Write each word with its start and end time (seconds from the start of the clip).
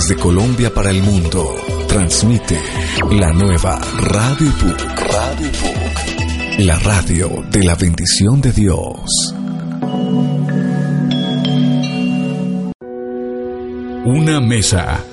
Desde 0.00 0.16
Colombia 0.16 0.72
para 0.72 0.88
el 0.88 1.02
mundo, 1.02 1.56
transmite 1.86 2.58
la 3.10 3.34
nueva 3.34 3.78
Radio 3.98 4.50
PUC. 4.58 4.80
Radio 4.98 5.50
PUC. 5.52 6.60
La 6.60 6.78
radio 6.78 7.44
de 7.50 7.62
la 7.62 7.74
bendición 7.74 8.40
de 8.40 8.50
Dios. 8.50 9.34
Una 14.06 14.40
mesa, 14.40 15.04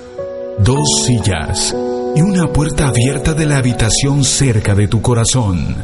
dos 0.59 1.03
sillas 1.05 1.75
y 2.15 2.21
una 2.21 2.47
puerta 2.53 2.87
abierta 2.87 3.33
de 3.33 3.45
la 3.45 3.57
habitación 3.57 4.23
cerca 4.23 4.73
de 4.73 4.87
tu 4.87 5.01
corazón 5.01 5.83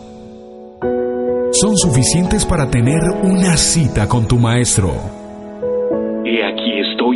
son 1.52 1.78
suficientes 1.78 2.46
para 2.46 2.72
tener 2.72 3.02
una 3.22 3.58
cita 3.58 4.08
con 4.08 4.30
tu 4.30 4.40
maestro 4.40 5.23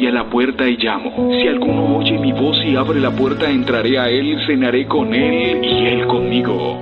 a 0.05 0.11
la 0.11 0.29
puerta 0.29 0.67
y 0.67 0.77
llamo. 0.77 1.31
Si 1.31 1.47
alguno 1.47 1.97
oye 1.97 2.19
mi 2.19 2.31
voz 2.31 2.57
y 2.63 2.75
abre 2.75 2.99
la 2.99 3.11
puerta, 3.11 3.49
entraré 3.49 3.97
a 3.97 4.09
él, 4.09 4.37
cenaré 4.45 4.87
con 4.87 5.13
él 5.13 5.63
y 5.63 5.87
él 5.87 6.05
conmigo. 6.05 6.77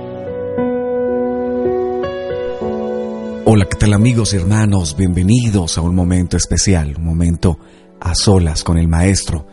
Hola, 3.46 3.64
¿qué 3.64 3.76
tal 3.78 3.94
amigos 3.94 4.34
y 4.34 4.36
hermanos? 4.36 4.96
Bienvenidos 4.98 5.78
a 5.78 5.80
un 5.80 5.94
momento 5.94 6.36
especial, 6.36 6.96
un 6.98 7.04
momento 7.04 7.58
a 8.00 8.14
solas 8.14 8.62
con 8.64 8.76
el 8.76 8.88
Maestro. 8.88 9.46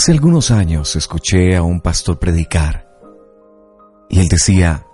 Hace 0.04 0.12
algunos 0.12 0.52
años 0.52 0.98
escuché 0.98 1.56
a 1.56 1.64
un 1.64 1.80
pastor 1.80 2.20
predicar 2.20 2.90
y 4.10 4.20
él 4.20 4.28
decía, 4.28 4.86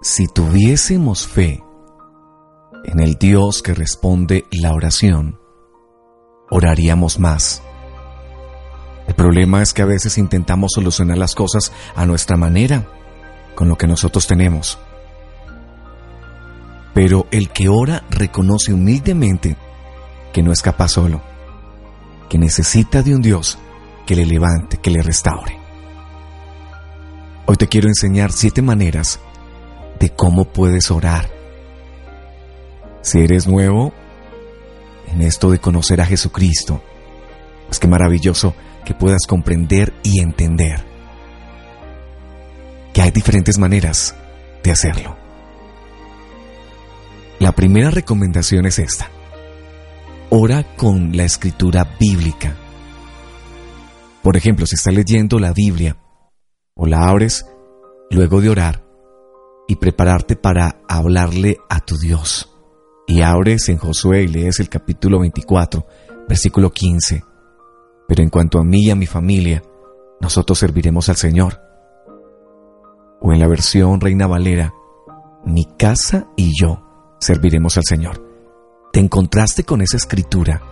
si 0.00 0.26
tuviésemos 0.26 1.26
fe 1.26 1.62
en 2.84 3.00
el 3.00 3.16
Dios 3.16 3.60
que 3.60 3.74
responde 3.74 4.46
la 4.50 4.72
oración, 4.72 5.38
oraríamos 6.48 7.18
más. 7.18 7.60
El 9.06 9.14
problema 9.14 9.60
es 9.60 9.74
que 9.74 9.82
a 9.82 9.84
veces 9.84 10.16
intentamos 10.16 10.72
solucionar 10.74 11.18
las 11.18 11.34
cosas 11.34 11.70
a 11.94 12.06
nuestra 12.06 12.38
manera, 12.38 12.88
con 13.54 13.68
lo 13.68 13.76
que 13.76 13.86
nosotros 13.86 14.26
tenemos. 14.26 14.78
Pero 16.94 17.26
el 17.30 17.50
que 17.50 17.68
ora 17.68 18.02
reconoce 18.08 18.72
humildemente 18.72 19.58
que 20.32 20.42
no 20.42 20.52
es 20.52 20.62
capaz 20.62 20.92
solo, 20.92 21.20
que 22.30 22.38
necesita 22.38 23.02
de 23.02 23.14
un 23.14 23.20
Dios 23.20 23.58
que 24.08 24.16
le 24.16 24.24
levante, 24.24 24.78
que 24.78 24.90
le 24.90 25.02
restaure. 25.02 25.58
Hoy 27.44 27.56
te 27.56 27.68
quiero 27.68 27.88
enseñar 27.88 28.32
siete 28.32 28.62
maneras 28.62 29.20
de 30.00 30.08
cómo 30.08 30.46
puedes 30.46 30.90
orar. 30.90 31.28
Si 33.02 33.18
eres 33.18 33.46
nuevo 33.46 33.92
en 35.08 35.20
esto 35.20 35.50
de 35.50 35.58
conocer 35.58 36.00
a 36.00 36.06
Jesucristo, 36.06 36.82
pues 37.66 37.78
qué 37.78 37.86
maravilloso 37.86 38.54
que 38.86 38.94
puedas 38.94 39.26
comprender 39.28 39.92
y 40.02 40.22
entender 40.22 40.82
que 42.94 43.02
hay 43.02 43.10
diferentes 43.10 43.58
maneras 43.58 44.14
de 44.64 44.70
hacerlo. 44.70 45.18
La 47.40 47.52
primera 47.52 47.90
recomendación 47.90 48.64
es 48.64 48.78
esta. 48.78 49.10
Ora 50.30 50.64
con 50.78 51.14
la 51.14 51.24
escritura 51.24 51.86
bíblica. 52.00 52.56
Por 54.22 54.36
ejemplo, 54.36 54.66
si 54.66 54.74
estás 54.74 54.94
leyendo 54.94 55.38
la 55.38 55.52
Biblia 55.52 55.96
o 56.74 56.86
la 56.86 57.08
abres 57.08 57.46
luego 58.10 58.40
de 58.40 58.50
orar 58.50 58.84
y 59.68 59.76
prepararte 59.76 60.36
para 60.36 60.80
hablarle 60.88 61.58
a 61.68 61.80
tu 61.80 61.96
Dios. 61.98 62.54
Y 63.06 63.22
abres 63.22 63.68
en 63.68 63.78
Josué 63.78 64.22
y 64.22 64.28
lees 64.28 64.60
el 64.60 64.68
capítulo 64.68 65.20
24, 65.20 65.86
versículo 66.28 66.70
15. 66.70 67.22
Pero 68.06 68.22
en 68.22 68.30
cuanto 68.30 68.58
a 68.58 68.64
mí 68.64 68.86
y 68.86 68.90
a 68.90 68.96
mi 68.96 69.06
familia, 69.06 69.62
nosotros 70.20 70.58
serviremos 70.58 71.08
al 71.08 71.16
Señor. 71.16 71.60
O 73.20 73.32
en 73.32 73.40
la 73.40 73.48
versión 73.48 74.00
Reina 74.00 74.26
Valera, 74.26 74.72
mi 75.44 75.64
casa 75.76 76.28
y 76.36 76.52
yo 76.58 77.16
serviremos 77.20 77.76
al 77.76 77.84
Señor. 77.84 78.24
¿Te 78.92 79.00
encontraste 79.00 79.64
con 79.64 79.82
esa 79.82 79.96
escritura? 79.96 80.62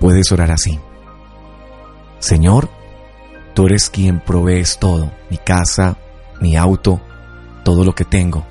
Puedes 0.00 0.30
orar 0.32 0.50
así. 0.50 0.78
Señor, 2.18 2.68
tú 3.54 3.66
eres 3.66 3.90
quien 3.90 4.20
provees 4.20 4.78
todo, 4.78 5.12
mi 5.30 5.38
casa, 5.38 5.96
mi 6.40 6.56
auto, 6.56 7.00
todo 7.64 7.84
lo 7.84 7.94
que 7.94 8.04
tengo. 8.04 8.44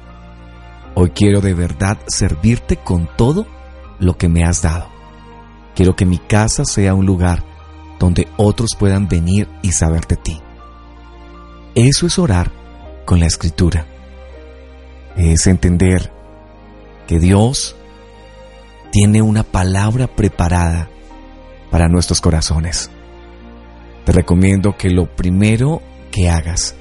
Hoy 0.93 1.11
quiero 1.11 1.41
de 1.41 1.53
verdad 1.53 1.97
servirte 2.07 2.77
con 2.77 3.09
todo 3.17 3.45
lo 3.99 4.17
que 4.17 4.29
me 4.29 4.43
has 4.43 4.61
dado. 4.61 4.87
Quiero 5.75 5.95
que 5.95 6.05
mi 6.05 6.17
casa 6.17 6.63
sea 6.63 6.93
un 6.93 7.05
lugar 7.05 7.43
donde 7.99 8.27
otros 8.37 8.71
puedan 8.77 9.07
venir 9.07 9.49
y 9.61 9.71
saber 9.71 10.07
de 10.07 10.15
ti. 10.15 10.41
Eso 11.75 12.07
es 12.07 12.17
orar 12.17 12.51
con 13.05 13.19
la 13.19 13.25
escritura. 13.25 13.85
Es 15.17 15.47
entender 15.47 16.11
que 17.07 17.19
Dios 17.19 17.75
tiene 18.91 19.21
una 19.21 19.43
palabra 19.43 20.07
preparada 20.07 20.89
para 21.69 21.89
nuestros 21.89 22.21
corazones. 22.21 22.89
Te 24.05 24.11
recomiendo 24.11 24.77
que 24.77 24.89
lo 24.89 25.07
primero 25.15 25.81
que 26.11 26.29
hagas 26.29 26.75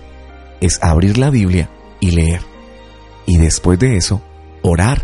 es 0.60 0.78
abrir 0.82 1.18
la 1.18 1.30
Biblia 1.30 1.70
y 2.00 2.10
leer. 2.10 2.42
Y 3.26 3.38
después 3.38 3.78
de 3.78 3.96
eso, 3.96 4.22
orar. 4.62 5.02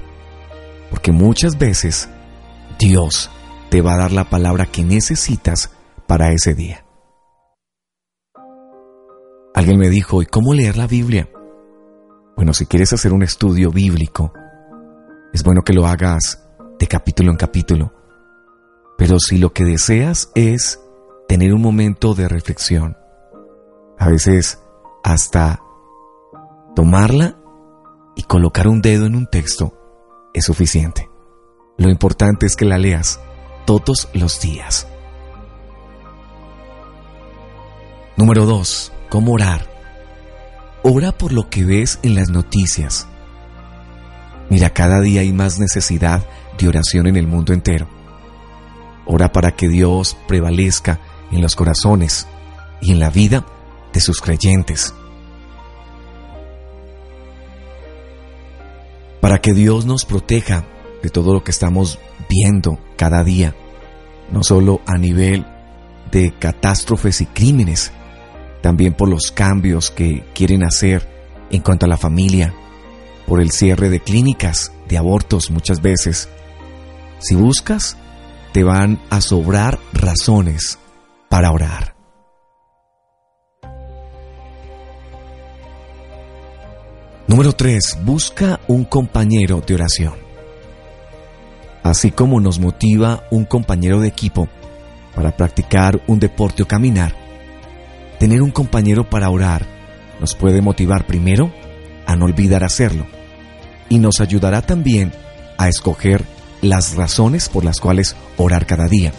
Porque 0.90 1.12
muchas 1.12 1.58
veces 1.58 2.08
Dios 2.78 3.30
te 3.70 3.80
va 3.80 3.94
a 3.94 3.98
dar 3.98 4.12
la 4.12 4.28
palabra 4.28 4.66
que 4.66 4.84
necesitas 4.84 5.70
para 6.06 6.32
ese 6.32 6.54
día. 6.54 6.84
Alguien 9.54 9.78
me 9.78 9.88
dijo, 9.88 10.22
¿y 10.22 10.26
cómo 10.26 10.54
leer 10.54 10.76
la 10.76 10.86
Biblia? 10.86 11.28
Bueno, 12.36 12.52
si 12.52 12.66
quieres 12.66 12.92
hacer 12.92 13.12
un 13.12 13.22
estudio 13.22 13.70
bíblico, 13.70 14.32
es 15.32 15.42
bueno 15.42 15.62
que 15.64 15.72
lo 15.72 15.86
hagas 15.86 16.46
de 16.78 16.86
capítulo 16.86 17.30
en 17.30 17.36
capítulo. 17.36 17.92
Pero 18.98 19.18
si 19.18 19.38
lo 19.38 19.52
que 19.52 19.64
deseas 19.64 20.30
es 20.34 20.80
tener 21.30 21.54
un 21.54 21.62
momento 21.62 22.14
de 22.14 22.26
reflexión, 22.26 22.96
a 24.00 24.08
veces 24.08 24.58
hasta 25.04 25.62
tomarla 26.74 27.36
y 28.16 28.24
colocar 28.24 28.66
un 28.66 28.82
dedo 28.82 29.06
en 29.06 29.14
un 29.14 29.28
texto 29.28 29.72
es 30.34 30.46
suficiente. 30.46 31.08
Lo 31.78 31.88
importante 31.88 32.46
es 32.46 32.56
que 32.56 32.64
la 32.64 32.78
leas 32.78 33.20
todos 33.64 34.08
los 34.12 34.40
días. 34.40 34.88
Número 38.16 38.44
2. 38.44 38.92
¿Cómo 39.08 39.34
orar? 39.34 39.70
Ora 40.82 41.12
por 41.12 41.32
lo 41.32 41.48
que 41.48 41.64
ves 41.64 42.00
en 42.02 42.16
las 42.16 42.28
noticias. 42.28 43.06
Mira, 44.48 44.70
cada 44.70 45.00
día 45.00 45.20
hay 45.20 45.32
más 45.32 45.60
necesidad 45.60 46.26
de 46.58 46.66
oración 46.66 47.06
en 47.06 47.16
el 47.16 47.28
mundo 47.28 47.52
entero. 47.52 47.86
Ora 49.06 49.30
para 49.30 49.52
que 49.52 49.68
Dios 49.68 50.16
prevalezca 50.26 50.98
en 51.30 51.42
los 51.42 51.54
corazones 51.54 52.26
y 52.80 52.92
en 52.92 53.00
la 53.00 53.10
vida 53.10 53.46
de 53.92 54.00
sus 54.00 54.20
creyentes. 54.20 54.94
Para 59.20 59.38
que 59.40 59.52
Dios 59.52 59.84
nos 59.84 60.04
proteja 60.04 60.64
de 61.02 61.10
todo 61.10 61.34
lo 61.34 61.44
que 61.44 61.50
estamos 61.50 61.98
viendo 62.28 62.78
cada 62.96 63.22
día, 63.22 63.54
no 64.32 64.42
solo 64.42 64.80
a 64.86 64.96
nivel 64.96 65.46
de 66.10 66.32
catástrofes 66.38 67.20
y 67.20 67.26
crímenes, 67.26 67.92
también 68.62 68.94
por 68.94 69.08
los 69.08 69.30
cambios 69.30 69.90
que 69.90 70.24
quieren 70.34 70.64
hacer 70.64 71.08
en 71.50 71.62
cuanto 71.62 71.86
a 71.86 71.88
la 71.88 71.96
familia, 71.96 72.54
por 73.26 73.40
el 73.40 73.50
cierre 73.50 73.90
de 73.90 74.00
clínicas 74.00 74.72
de 74.88 74.98
abortos 74.98 75.50
muchas 75.50 75.80
veces. 75.80 76.28
Si 77.20 77.34
buscas, 77.34 77.96
te 78.52 78.64
van 78.64 79.00
a 79.10 79.20
sobrar 79.20 79.78
razones 79.92 80.79
para 81.30 81.52
orar. 81.52 81.94
Número 87.28 87.52
3. 87.52 88.00
Busca 88.04 88.58
un 88.66 88.84
compañero 88.84 89.62
de 89.64 89.74
oración. 89.74 90.14
Así 91.84 92.10
como 92.10 92.40
nos 92.40 92.58
motiva 92.58 93.22
un 93.30 93.44
compañero 93.44 94.00
de 94.00 94.08
equipo 94.08 94.48
para 95.14 95.36
practicar 95.36 96.02
un 96.08 96.18
deporte 96.18 96.64
o 96.64 96.66
caminar, 96.66 97.14
tener 98.18 98.42
un 98.42 98.50
compañero 98.50 99.08
para 99.08 99.30
orar 99.30 99.64
nos 100.18 100.34
puede 100.34 100.60
motivar 100.60 101.06
primero 101.06 101.52
a 102.06 102.16
no 102.16 102.24
olvidar 102.24 102.64
hacerlo 102.64 103.06
y 103.88 104.00
nos 104.00 104.20
ayudará 104.20 104.62
también 104.62 105.12
a 105.56 105.68
escoger 105.68 106.24
las 106.60 106.96
razones 106.96 107.48
por 107.48 107.64
las 107.64 107.78
cuales 107.78 108.16
orar 108.36 108.66
cada 108.66 108.88
día. 108.88 109.12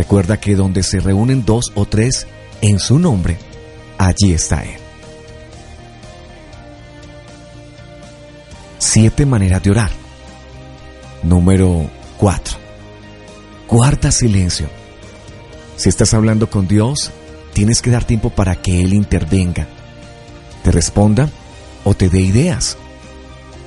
Recuerda 0.00 0.40
que 0.40 0.56
donde 0.56 0.82
se 0.82 0.98
reúnen 0.98 1.44
dos 1.44 1.72
o 1.74 1.84
tres 1.84 2.26
en 2.62 2.78
su 2.78 2.98
nombre, 2.98 3.36
allí 3.98 4.32
está 4.32 4.64
Él. 4.64 4.78
Siete 8.78 9.26
maneras 9.26 9.62
de 9.62 9.72
orar. 9.72 9.90
Número 11.22 11.90
4. 12.16 12.56
Guarda 13.68 14.10
silencio. 14.10 14.70
Si 15.76 15.90
estás 15.90 16.14
hablando 16.14 16.48
con 16.48 16.66
Dios, 16.66 17.10
tienes 17.52 17.82
que 17.82 17.90
dar 17.90 18.04
tiempo 18.04 18.30
para 18.30 18.56
que 18.56 18.80
Él 18.80 18.94
intervenga, 18.94 19.68
te 20.64 20.72
responda 20.72 21.28
o 21.84 21.92
te 21.92 22.08
dé 22.08 22.22
ideas. 22.22 22.78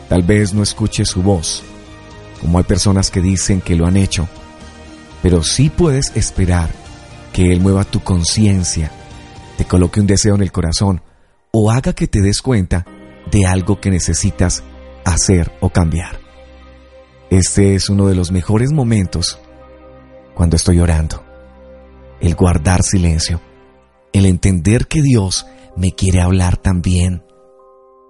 Tal 0.10 0.24
vez 0.24 0.52
no 0.52 0.64
escuches 0.64 1.10
su 1.10 1.22
voz, 1.22 1.62
como 2.42 2.58
hay 2.58 2.64
personas 2.64 3.12
que 3.12 3.22
dicen 3.22 3.62
que 3.62 3.76
lo 3.76 3.86
han 3.86 3.98
hecho, 3.98 4.28
pero 5.24 5.42
sí 5.42 5.70
puedes 5.70 6.12
esperar 6.16 6.70
que 7.32 7.54
Él 7.54 7.62
mueva 7.62 7.86
tu 7.86 8.02
conciencia, 8.02 8.92
te 9.58 9.64
coloque 9.64 10.02
un 10.02 10.06
deseo 10.06 10.36
en 10.36 10.42
el 10.42 10.52
corazón 10.52 11.02
o 11.52 11.72
haga 11.72 11.94
que 11.94 12.08
te 12.08 12.22
des 12.22 12.42
cuenta 12.42 12.86
de 13.32 13.46
algo 13.46 13.80
que 13.80 13.90
necesitas 13.90 14.64
hacer 15.06 15.54
o 15.62 15.70
cambiar. 15.70 16.20
Este 17.30 17.74
es 17.74 17.90
uno 17.90 18.08
de 18.08 18.16
los 18.16 18.32
mejores 18.32 18.74
momentos 18.74 19.40
cuando 20.36 20.58
estoy 20.58 20.80
orando. 20.80 21.24
El 22.20 22.36
guardar 22.36 22.84
silencio. 22.84 23.40
El 24.12 24.26
entender 24.26 24.88
que 24.88 25.02
Dios 25.02 25.48
me 25.78 25.94
quiere 25.94 26.22
hablar 26.22 26.58
también. 26.58 27.24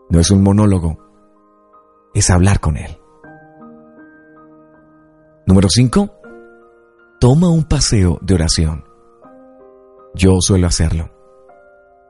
No 0.09 0.19
es 0.19 0.31
un 0.31 0.41
monólogo, 0.41 0.97
es 2.13 2.29
hablar 2.31 2.59
con 2.59 2.75
Él. 2.75 2.97
Número 5.45 5.69
5. 5.69 6.22
Toma 7.23 7.47
un 7.47 7.63
paseo 7.63 8.19
de 8.21 8.33
oración. 8.33 8.83
Yo 10.13 10.31
suelo 10.41 10.67
hacerlo. 10.67 11.09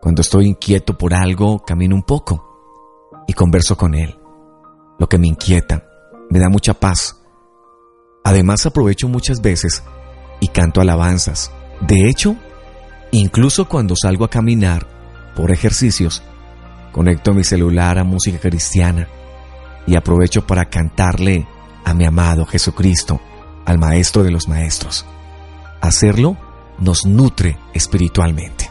Cuando 0.02 0.24
estoy 0.24 0.48
inquieto 0.48 0.98
por 0.98 1.14
algo, 1.14 1.60
camino 1.60 1.94
un 1.94 2.02
poco 2.02 3.24
y 3.28 3.34
converso 3.34 3.78
con 3.78 3.94
Él. 3.94 4.18
Lo 4.98 5.08
que 5.08 5.20
me 5.20 5.28
inquieta 5.28 5.86
me 6.32 6.40
da 6.40 6.50
mucha 6.50 6.74
paz. 6.74 7.22
Además 8.24 8.66
aprovecho 8.66 9.08
muchas 9.08 9.40
veces 9.40 9.84
y 10.40 10.48
canto 10.48 10.82
alabanzas. 10.82 11.52
De 11.82 12.10
hecho, 12.10 12.36
incluso 13.12 13.70
cuando 13.70 13.96
salgo 13.96 14.26
a 14.26 14.32
caminar 14.32 14.88
por 15.36 15.52
ejercicios, 15.52 16.24
conecto 16.92 17.36
mi 17.36 17.44
celular 17.44 18.00
a 18.00 18.04
música 18.04 18.40
cristiana 18.40 19.08
y 19.86 19.96
aprovecho 19.96 20.48
para 20.48 20.72
cantarle 20.72 21.48
a 21.86 21.94
mi 21.94 22.04
amado 22.04 22.48
Jesucristo, 22.48 23.22
al 23.66 23.78
Maestro 23.78 24.24
de 24.24 24.32
los 24.32 24.48
Maestros. 24.48 25.06
Hacerlo 25.82 26.38
nos 26.80 27.06
nutre 27.06 27.58
espiritualmente. 27.74 28.70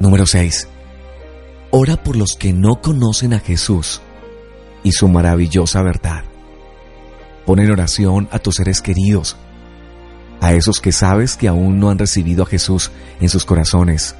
Número 0.00 0.26
6. 0.26 0.68
Ora 1.70 1.96
por 1.96 2.16
los 2.16 2.34
que 2.38 2.52
no 2.52 2.80
conocen 2.80 3.34
a 3.34 3.40
Jesús 3.40 4.00
y 4.82 4.92
su 4.92 5.08
maravillosa 5.08 5.82
verdad. 5.82 6.24
Pon 7.46 7.58
en 7.58 7.70
oración 7.70 8.28
a 8.30 8.38
tus 8.38 8.56
seres 8.56 8.80
queridos, 8.80 9.36
a 10.40 10.52
esos 10.52 10.80
que 10.80 10.92
sabes 10.92 11.36
que 11.36 11.48
aún 11.48 11.78
no 11.78 11.90
han 11.90 11.98
recibido 11.98 12.44
a 12.44 12.46
Jesús 12.46 12.90
en 13.20 13.28
sus 13.28 13.44
corazones, 13.44 14.14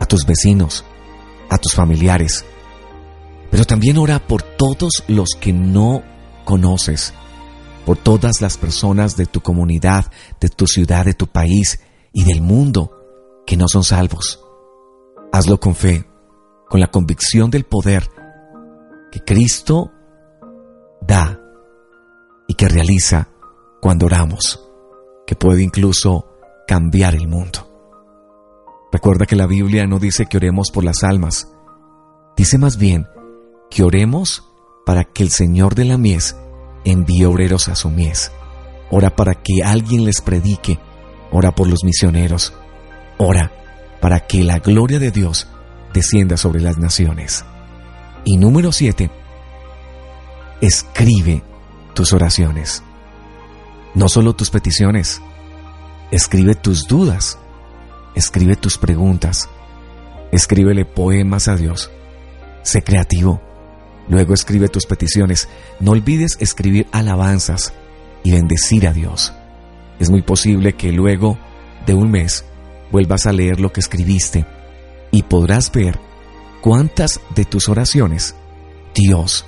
a 0.00 0.06
tus 0.06 0.26
vecinos, 0.26 0.84
a 1.48 1.58
tus 1.58 1.74
familiares. 1.74 2.44
Pero 3.50 3.64
también 3.64 3.98
ora 3.98 4.18
por 4.18 4.42
todos 4.42 5.04
los 5.08 5.30
que 5.40 5.52
no 5.52 6.02
conoces, 6.44 7.14
por 7.84 7.96
todas 7.96 8.40
las 8.40 8.56
personas 8.56 9.16
de 9.16 9.26
tu 9.26 9.40
comunidad, 9.40 10.06
de 10.40 10.48
tu 10.48 10.66
ciudad, 10.66 11.04
de 11.04 11.14
tu 11.14 11.26
país 11.26 11.80
y 12.12 12.24
del 12.24 12.40
mundo 12.40 12.90
que 13.46 13.56
no 13.56 13.68
son 13.68 13.84
salvos. 13.84 14.44
Hazlo 15.32 15.58
con 15.58 15.74
fe, 15.74 16.04
con 16.68 16.80
la 16.80 16.90
convicción 16.90 17.50
del 17.50 17.64
poder 17.64 18.08
que 19.10 19.20
Cristo 19.20 19.90
da 21.00 21.40
y 22.48 22.54
que 22.54 22.68
realiza 22.68 23.28
cuando 23.80 24.06
oramos, 24.06 24.68
que 25.26 25.34
puede 25.34 25.62
incluso 25.62 26.28
cambiar 26.66 27.14
el 27.14 27.28
mundo. 27.28 27.68
Recuerda 28.92 29.26
que 29.26 29.36
la 29.36 29.46
Biblia 29.46 29.86
no 29.86 29.98
dice 29.98 30.26
que 30.26 30.36
oremos 30.36 30.70
por 30.70 30.84
las 30.84 31.02
almas, 31.02 31.48
dice 32.36 32.58
más 32.58 32.76
bien 32.76 33.06
que 33.70 33.82
oremos 33.82 34.48
para 34.84 35.04
que 35.04 35.22
el 35.22 35.30
Señor 35.30 35.74
de 35.74 35.86
la 35.86 35.98
mies 35.98 36.36
envíe 36.84 37.24
obreros 37.24 37.68
a 37.68 37.74
su 37.74 37.90
mies. 37.90 38.32
Ora 38.90 39.14
para 39.14 39.34
que 39.34 39.62
alguien 39.64 40.04
les 40.04 40.20
predique, 40.20 40.78
ora 41.30 41.54
por 41.54 41.68
los 41.68 41.84
misioneros, 41.84 42.52
ora 43.18 43.52
para 44.00 44.20
que 44.20 44.42
la 44.42 44.58
gloria 44.58 44.98
de 44.98 45.10
Dios 45.10 45.48
descienda 45.92 46.36
sobre 46.36 46.60
las 46.60 46.78
naciones. 46.78 47.44
Y 48.24 48.36
número 48.36 48.72
siete, 48.72 49.10
escribe 50.60 51.42
tus 51.94 52.12
oraciones. 52.12 52.82
No 53.94 54.08
solo 54.08 54.34
tus 54.34 54.50
peticiones, 54.50 55.20
escribe 56.10 56.54
tus 56.54 56.86
dudas, 56.86 57.38
escribe 58.14 58.56
tus 58.56 58.78
preguntas, 58.78 59.48
escríbele 60.32 60.84
poemas 60.84 61.48
a 61.48 61.56
Dios. 61.56 61.90
Sé 62.62 62.82
creativo. 62.82 63.40
Luego 64.08 64.34
escribe 64.34 64.68
tus 64.68 64.86
peticiones. 64.86 65.48
No 65.80 65.92
olvides 65.92 66.36
escribir 66.40 66.86
alabanzas 66.92 67.72
y 68.22 68.32
bendecir 68.32 68.86
a 68.86 68.92
Dios. 68.92 69.32
Es 69.98 70.10
muy 70.10 70.22
posible 70.22 70.74
que 70.74 70.92
luego 70.92 71.38
de 71.86 71.94
un 71.94 72.10
mes 72.10 72.44
vuelvas 72.90 73.26
a 73.26 73.32
leer 73.32 73.60
lo 73.60 73.72
que 73.72 73.80
escribiste 73.80 74.44
y 75.10 75.22
podrás 75.22 75.70
ver 75.72 75.98
cuántas 76.60 77.20
de 77.34 77.44
tus 77.44 77.68
oraciones 77.68 78.34
Dios 78.94 79.44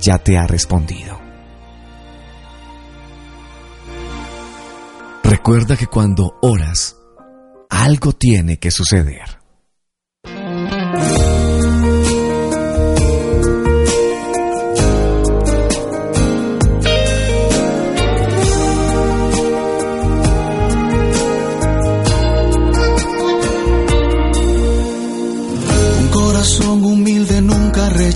ya 0.00 0.18
te 0.18 0.36
ha 0.36 0.46
respondido. 0.46 1.18
Recuerda 5.22 5.76
que 5.76 5.86
cuando 5.86 6.38
oras, 6.42 6.96
algo 7.68 8.12
tiene 8.12 8.58
que 8.58 8.70
suceder. 8.70 9.33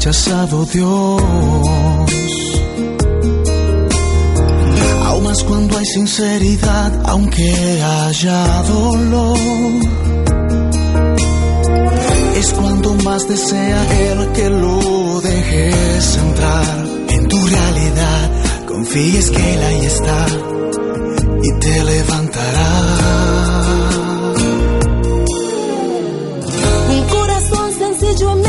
Rechazado 0.08 0.64
Dios. 0.64 1.22
Aún 5.04 5.24
más 5.24 5.44
cuando 5.44 5.76
hay 5.76 5.84
sinceridad, 5.84 6.92
aunque 7.04 7.52
haya 7.82 8.62
dolor. 8.62 9.38
Es 12.36 12.52
cuando 12.54 12.94
más 13.04 13.28
desea 13.28 13.80
Él 14.00 14.32
que 14.32 14.48
lo 14.48 15.20
dejes 15.20 16.16
entrar 16.16 16.86
en 17.10 17.28
tu 17.28 17.36
realidad. 17.46 18.30
Confíes 18.66 19.30
que 19.30 19.54
Él 19.54 19.62
ahí 19.62 19.84
está 19.84 20.26
y 21.42 21.60
te 21.60 21.84
levantará. 21.84 22.70
Un 26.94 27.02
corazón 27.08 27.72
sencillo 27.78 28.32
en 28.32 28.42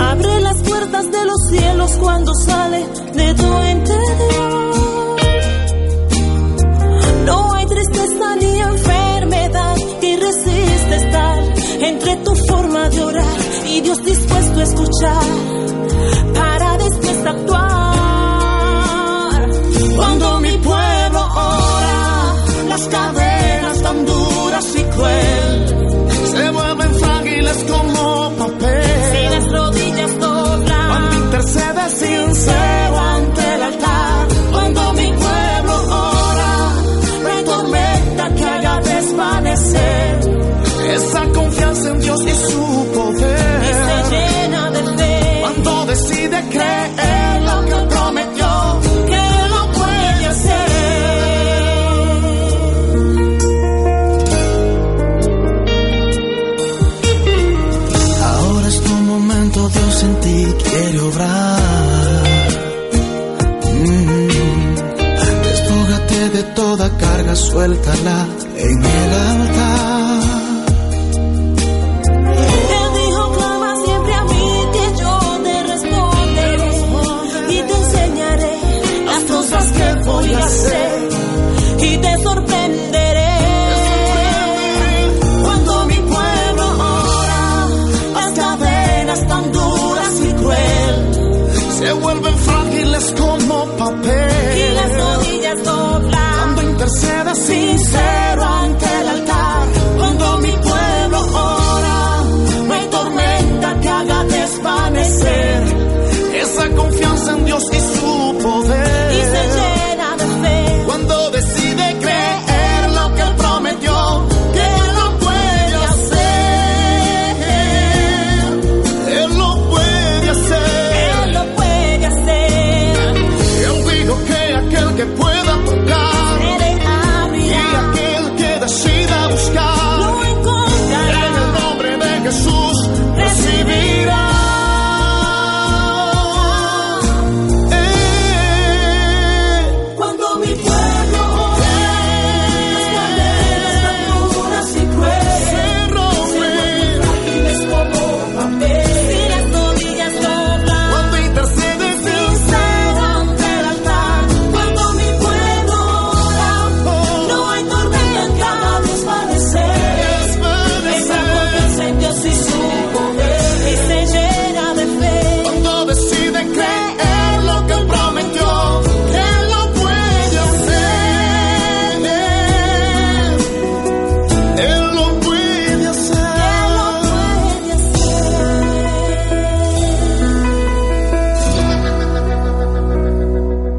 Abre 0.00 0.40
las 0.40 0.62
puertas 0.62 1.10
de 1.10 1.24
los 1.24 1.40
cielos 1.48 1.90
cuando 2.00 2.32
sale 2.34 2.86
de 3.14 3.34
tu 3.34 3.62
interior. 3.74 5.16
No 7.26 7.52
hay 7.54 7.66
tristeza 7.66 8.36
ni 8.40 8.60
enfermedad 8.60 9.76
que 10.00 10.16
resiste 10.16 10.94
estar 10.96 11.38
entre 11.80 12.16
tu 12.16 12.34
forma 12.48 12.88
de 12.90 13.02
orar 13.02 13.38
y 13.68 13.80
Dios 13.80 14.04
dispuesto 14.04 14.60
a 14.60 14.62
escuchar 14.62 15.24
para 16.34 16.76
después 16.78 17.26
actuar. 17.26 17.64
Cuando 19.96 20.40
mi 20.40 20.52
pueblo 20.58 21.20
ora, 21.34 22.34
las 22.68 22.88
cadenas 22.88 23.82
tan 23.82 24.06
duras 24.06 24.74
y 24.76 24.82
cruel 24.84 25.33
presença. 31.84 32.73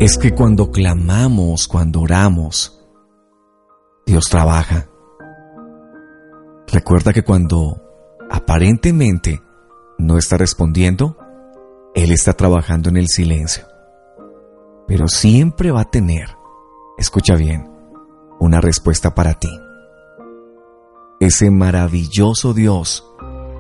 Es 0.06 0.20
que 0.20 0.36
cuando 0.36 0.70
clamamos, 0.70 1.68
cuando 1.68 2.02
oramos, 2.02 2.80
Dios 4.06 4.30
trabaja. 4.30 4.88
Recuerda 6.68 7.12
que 7.12 7.24
cuando 7.24 7.82
aparentemente 8.30 9.42
no 9.98 10.20
está 10.20 10.38
respondiendo, 10.38 11.18
Él 11.96 12.12
está 12.12 12.34
trabajando 12.34 12.90
en 12.90 12.98
el 12.98 13.08
silencio. 13.08 13.66
Pero 14.88 15.08
siempre 15.08 15.72
va 15.72 15.82
a 15.82 15.90
tener, 15.90 16.30
escucha 17.00 17.34
bien, 17.34 17.68
una 18.40 18.62
respuesta 18.62 19.16
para 19.16 19.34
ti. 19.34 19.50
Ese 21.20 21.50
maravilloso 21.50 22.54
Dios 22.54 23.12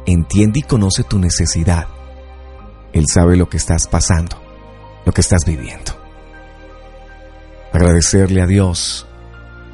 entiende 0.05 0.59
y 0.59 0.61
conoce 0.61 1.03
tu 1.03 1.17
necesidad. 1.17 1.87
Él 2.93 3.05
sabe 3.11 3.35
lo 3.35 3.49
que 3.49 3.57
estás 3.57 3.87
pasando, 3.87 4.37
lo 5.07 5.11
que 5.11 5.21
estás 5.21 5.43
viviendo. 5.43 6.04
Agradecerle 7.75 8.41
a 8.41 8.47
Dios 8.47 9.05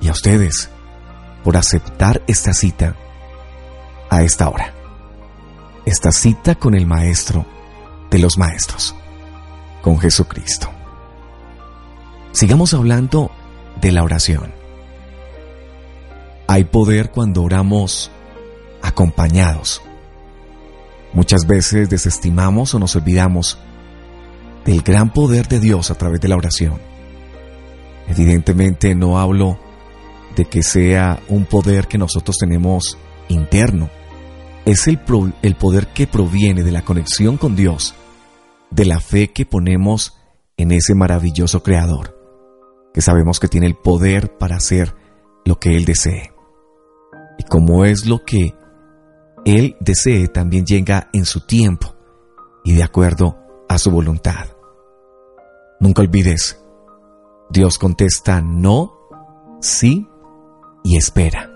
y 0.01 0.07
a 0.07 0.11
ustedes 0.11 0.71
por 1.43 1.55
aceptar 1.55 2.23
esta 2.25 2.51
cita 2.51 2.95
a 4.09 4.23
esta 4.23 4.49
hora. 4.49 4.73
Esta 5.85 6.11
cita 6.11 6.55
con 6.55 6.73
el 6.73 6.87
Maestro 6.87 7.45
de 8.09 8.17
los 8.17 8.39
Maestros, 8.39 8.95
con 9.83 9.99
Jesucristo. 9.99 10.67
Sigamos 12.31 12.73
hablando 12.73 13.29
de 13.79 13.91
la 13.91 14.03
oración. 14.03 14.51
Hay 16.47 16.63
poder 16.63 17.11
cuando 17.11 17.43
oramos 17.43 18.09
acompañados. 18.81 19.79
Muchas 21.13 21.45
veces 21.45 21.87
desestimamos 21.87 22.73
o 22.73 22.79
nos 22.79 22.95
olvidamos 22.95 23.59
del 24.65 24.81
gran 24.81 25.13
poder 25.13 25.47
de 25.47 25.59
Dios 25.59 25.91
a 25.91 25.95
través 25.99 26.19
de 26.19 26.29
la 26.29 26.37
oración. 26.37 26.90
Evidentemente 28.11 28.93
no 28.93 29.19
hablo 29.19 29.57
de 30.35 30.45
que 30.45 30.63
sea 30.63 31.19
un 31.27 31.45
poder 31.45 31.87
que 31.87 31.97
nosotros 31.97 32.37
tenemos 32.37 32.97
interno. 33.29 33.89
Es 34.65 34.87
el, 34.87 34.99
el 35.41 35.55
poder 35.55 35.87
que 35.87 36.07
proviene 36.07 36.63
de 36.63 36.71
la 36.71 36.83
conexión 36.83 37.37
con 37.37 37.55
Dios, 37.55 37.95
de 38.69 38.85
la 38.85 38.99
fe 38.99 39.31
que 39.31 39.45
ponemos 39.45 40.17
en 40.57 40.71
ese 40.71 40.93
maravilloso 40.93 41.63
Creador, 41.63 42.15
que 42.93 43.01
sabemos 43.01 43.39
que 43.39 43.47
tiene 43.47 43.65
el 43.65 43.75
poder 43.75 44.37
para 44.37 44.57
hacer 44.57 44.93
lo 45.45 45.57
que 45.57 45.75
Él 45.75 45.85
desee 45.85 46.31
y 47.41 47.43
como 47.43 47.85
es 47.85 48.05
lo 48.05 48.23
que 48.23 48.53
Él 49.45 49.75
desee, 49.79 50.27
también 50.27 50.63
llega 50.63 51.09
en 51.11 51.25
su 51.25 51.41
tiempo 51.41 51.95
y 52.63 52.75
de 52.75 52.83
acuerdo 52.83 53.35
a 53.67 53.79
su 53.79 53.89
voluntad. 53.89 54.45
Nunca 55.79 56.03
olvides, 56.03 56.60
Dios 57.51 57.77
contesta 57.77 58.41
no, 58.41 58.93
sí 59.59 60.07
y 60.83 60.95
espera. 60.95 61.51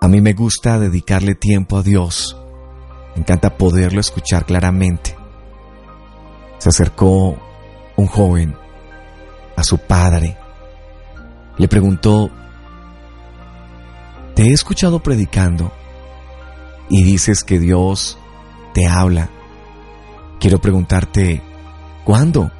A 0.00 0.08
mí 0.08 0.20
me 0.20 0.32
gusta 0.32 0.78
dedicarle 0.78 1.34
tiempo 1.34 1.76
a 1.76 1.82
Dios. 1.82 2.36
Me 3.14 3.20
encanta 3.20 3.58
poderlo 3.58 4.00
escuchar 4.00 4.46
claramente. 4.46 5.14
Se 6.58 6.70
acercó 6.70 7.36
un 7.96 8.06
joven 8.06 8.56
a 9.56 9.62
su 9.62 9.78
padre. 9.78 10.36
Le 11.58 11.68
preguntó 11.68 12.30
te 14.36 14.44
he 14.44 14.52
escuchado 14.52 15.00
predicando 15.00 15.72
y 16.90 17.04
dices 17.04 17.42
que 17.42 17.58
Dios 17.58 18.18
te 18.74 18.86
habla. 18.86 19.30
Quiero 20.38 20.60
preguntarte, 20.60 21.40
¿cuándo? 22.04 22.50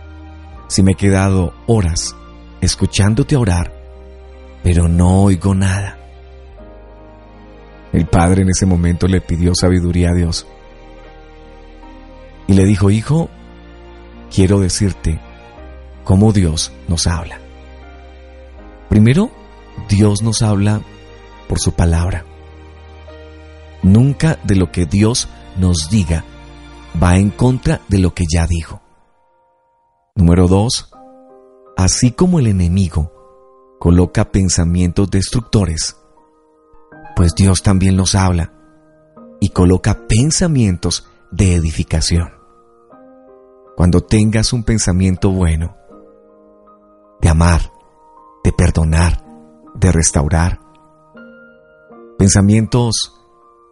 Si 0.68 0.82
me 0.82 0.92
he 0.92 0.94
quedado 0.96 1.54
horas 1.66 2.16
escuchándote 2.60 3.36
orar, 3.36 3.72
pero 4.62 4.88
no 4.88 5.22
oigo 5.22 5.54
nada. 5.54 5.98
El 7.92 8.06
padre 8.06 8.42
en 8.42 8.50
ese 8.50 8.66
momento 8.66 9.06
le 9.06 9.20
pidió 9.20 9.52
sabiduría 9.54 10.10
a 10.10 10.14
Dios 10.14 10.46
y 12.48 12.54
le 12.54 12.64
dijo, 12.64 12.90
hijo, 12.90 13.28
quiero 14.34 14.60
decirte 14.60 15.20
cómo 16.04 16.32
Dios 16.32 16.72
nos 16.88 17.06
habla. 17.06 17.40
Primero, 18.88 19.30
Dios 19.88 20.22
nos 20.22 20.42
habla 20.42 20.80
por 21.48 21.58
su 21.58 21.72
palabra. 21.72 22.24
Nunca 23.82 24.38
de 24.44 24.56
lo 24.56 24.70
que 24.70 24.86
Dios 24.86 25.28
nos 25.56 25.90
diga 25.90 26.24
va 27.02 27.16
en 27.16 27.30
contra 27.30 27.80
de 27.88 27.98
lo 27.98 28.14
que 28.14 28.24
ya 28.32 28.46
dijo. 28.46 28.80
Número 30.16 30.48
dos, 30.48 30.90
así 31.76 32.10
como 32.10 32.38
el 32.38 32.46
enemigo 32.46 33.12
coloca 33.78 34.32
pensamientos 34.32 35.10
destructores, 35.10 35.98
pues 37.14 37.34
Dios 37.34 37.62
también 37.62 37.96
nos 37.96 38.14
habla 38.14 38.54
y 39.40 39.50
coloca 39.50 40.06
pensamientos 40.08 41.06
de 41.30 41.54
edificación. 41.54 42.30
Cuando 43.76 44.00
tengas 44.00 44.54
un 44.54 44.64
pensamiento 44.64 45.30
bueno, 45.32 45.76
de 47.20 47.28
amar, 47.28 47.70
de 48.42 48.52
perdonar, 48.52 49.22
de 49.74 49.92
restaurar, 49.92 50.60
pensamientos 52.18 53.12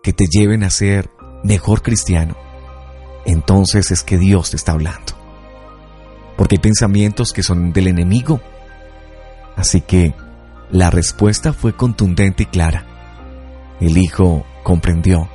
que 0.03 0.13
te 0.13 0.27
lleven 0.27 0.63
a 0.63 0.69
ser 0.69 1.09
mejor 1.43 1.81
cristiano, 1.81 2.37
entonces 3.25 3.91
es 3.91 4.03
que 4.03 4.19
Dios 4.19 4.51
te 4.51 4.57
está 4.57 4.73
hablando. 4.73 5.24
Porque 6.37 6.57
hay 6.57 6.61
pensamientos 6.61 7.33
que 7.33 7.43
son 7.43 7.73
del 7.73 7.89
enemigo. 7.89 8.41
Así 9.57 9.81
que 9.81 10.15
la 10.71 10.91
respuesta 10.91 11.53
fue 11.53 11.75
contundente 11.75 12.45
y 12.45 12.47
clara. 12.47 12.87
El 13.81 13.99
hijo 13.99 14.45
comprendió 14.63 15.29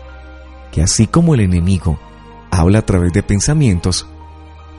que 0.71 0.81
así 0.81 1.07
como 1.07 1.33
el 1.33 1.41
enemigo 1.41 1.99
habla 2.51 2.79
a 2.79 2.85
través 2.85 3.13
de 3.13 3.23
pensamientos, 3.23 4.07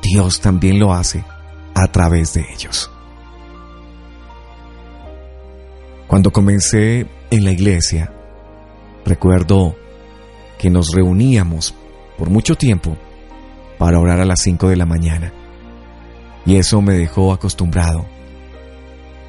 Dios 0.02 0.40
también 0.40 0.78
lo 0.78 0.92
hace 0.92 1.24
a 1.74 1.87
través 1.88 2.35
de 2.35 2.46
ellos. 2.52 2.90
Cuando 6.06 6.33
comencé 6.33 7.06
en 7.30 7.44
la 7.44 7.52
iglesia, 7.52 8.12
Recuerdo 9.04 9.76
que 10.59 10.70
nos 10.70 10.92
reuníamos 10.94 11.74
por 12.18 12.30
mucho 12.30 12.54
tiempo 12.54 12.96
para 13.78 13.98
orar 13.98 14.20
a 14.20 14.26
las 14.26 14.40
5 14.42 14.68
de 14.68 14.76
la 14.76 14.87
mañana. 14.87 15.33
Y 16.46 16.57
eso 16.57 16.81
me 16.81 16.94
dejó 16.94 17.33
acostumbrado. 17.33 18.07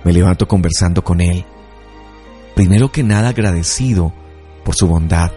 Me 0.03 0.13
levanto 0.13 0.47
conversando 0.47 1.03
con 1.03 1.21
él. 1.21 1.45
Primero 2.55 2.91
que 2.91 3.03
nada 3.03 3.29
agradecido 3.29 4.13
por 4.63 4.75
su 4.75 4.87
bondad 4.87 5.31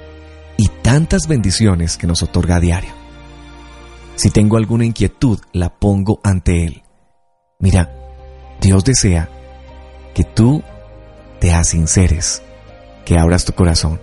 y 0.56 0.68
tantas 0.82 1.26
bendiciones 1.28 1.96
que 1.96 2.06
nos 2.06 2.22
otorga 2.22 2.56
a 2.56 2.60
diario. 2.60 2.92
Si 4.16 4.30
tengo 4.30 4.56
alguna 4.56 4.84
inquietud, 4.84 5.40
la 5.52 5.70
pongo 5.70 6.20
ante 6.22 6.64
él. 6.64 6.82
Mira, 7.58 7.90
Dios 8.60 8.84
desea 8.84 9.28
que 10.14 10.24
tú 10.24 10.62
te 11.40 11.52
asinceres, 11.52 12.42
que 13.04 13.18
abras 13.18 13.44
tu 13.44 13.52
corazón 13.52 13.98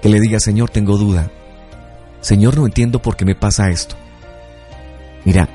que 0.00 0.08
le 0.08 0.20
diga, 0.20 0.38
Señor, 0.40 0.70
tengo 0.70 0.96
duda. 0.96 1.30
Señor, 2.20 2.56
no 2.56 2.66
entiendo 2.66 3.00
por 3.00 3.16
qué 3.16 3.24
me 3.24 3.34
pasa 3.34 3.70
esto. 3.70 3.96
Mira, 5.24 5.48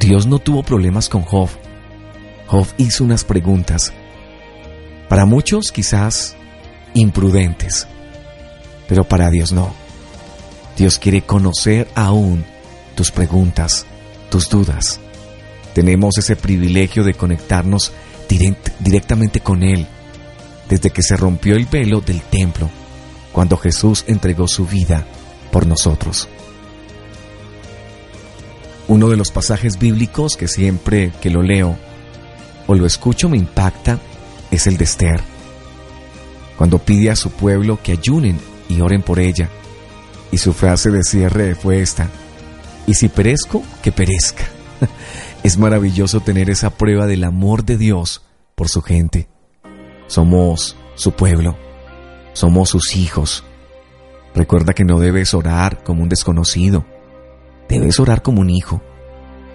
Dios 0.00 0.26
no 0.26 0.38
tuvo 0.38 0.62
problemas 0.62 1.10
con 1.10 1.22
Job. 1.22 1.50
Job 2.46 2.66
hizo 2.78 3.04
unas 3.04 3.22
preguntas. 3.22 3.92
Para 5.10 5.26
muchos 5.26 5.70
quizás 5.70 6.36
imprudentes, 6.94 7.86
pero 8.88 9.04
para 9.04 9.28
Dios 9.28 9.52
no. 9.52 9.74
Dios 10.76 10.98
quiere 10.98 11.20
conocer 11.20 11.86
aún 11.94 12.46
tus 12.94 13.10
preguntas, 13.10 13.84
tus 14.30 14.48
dudas. 14.48 15.00
Tenemos 15.74 16.16
ese 16.16 16.34
privilegio 16.34 17.04
de 17.04 17.12
conectarnos 17.12 17.92
directamente 18.78 19.40
con 19.40 19.62
Él 19.62 19.86
desde 20.66 20.90
que 20.90 21.02
se 21.02 21.16
rompió 21.16 21.56
el 21.56 21.66
velo 21.66 22.00
del 22.00 22.22
templo 22.22 22.70
cuando 23.32 23.58
Jesús 23.58 24.04
entregó 24.06 24.48
su 24.48 24.64
vida 24.64 25.04
por 25.52 25.66
nosotros. 25.66 26.26
Uno 28.90 29.08
de 29.08 29.16
los 29.16 29.30
pasajes 29.30 29.78
bíblicos 29.78 30.36
que 30.36 30.48
siempre 30.48 31.12
que 31.22 31.30
lo 31.30 31.40
leo 31.42 31.78
o 32.66 32.74
lo 32.74 32.84
escucho 32.84 33.30
me 33.30 33.38
impacta 33.38 33.98
es 34.50 34.66
el 34.66 34.76
de 34.76 34.84
Esther, 34.84 35.20
cuando 36.58 36.78
pide 36.78 37.10
a 37.10 37.16
su 37.16 37.30
pueblo 37.30 37.78
que 37.82 37.92
ayunen 37.92 38.38
y 38.68 38.82
oren 38.82 39.02
por 39.02 39.18
ella. 39.18 39.48
Y 40.30 40.36
su 40.36 40.52
frase 40.52 40.90
de 40.90 41.02
cierre 41.02 41.54
fue 41.54 41.80
esta, 41.80 42.10
y 42.86 42.92
si 42.92 43.08
perezco, 43.08 43.62
que 43.82 43.92
perezca. 43.92 44.44
es 45.42 45.56
maravilloso 45.56 46.20
tener 46.20 46.50
esa 46.50 46.68
prueba 46.68 47.06
del 47.06 47.24
amor 47.24 47.64
de 47.64 47.78
Dios 47.78 48.22
por 48.54 48.68
su 48.68 48.82
gente. 48.82 49.28
Somos 50.06 50.76
su 50.94 51.12
pueblo 51.12 51.56
somos 52.32 52.70
sus 52.70 52.96
hijos. 52.96 53.44
Recuerda 54.34 54.72
que 54.72 54.84
no 54.84 54.98
debes 54.98 55.34
orar 55.34 55.82
como 55.82 56.02
un 56.02 56.08
desconocido. 56.08 56.84
Debes 57.70 58.00
orar 58.00 58.20
como 58.20 58.40
un 58.40 58.50
hijo. 58.50 58.82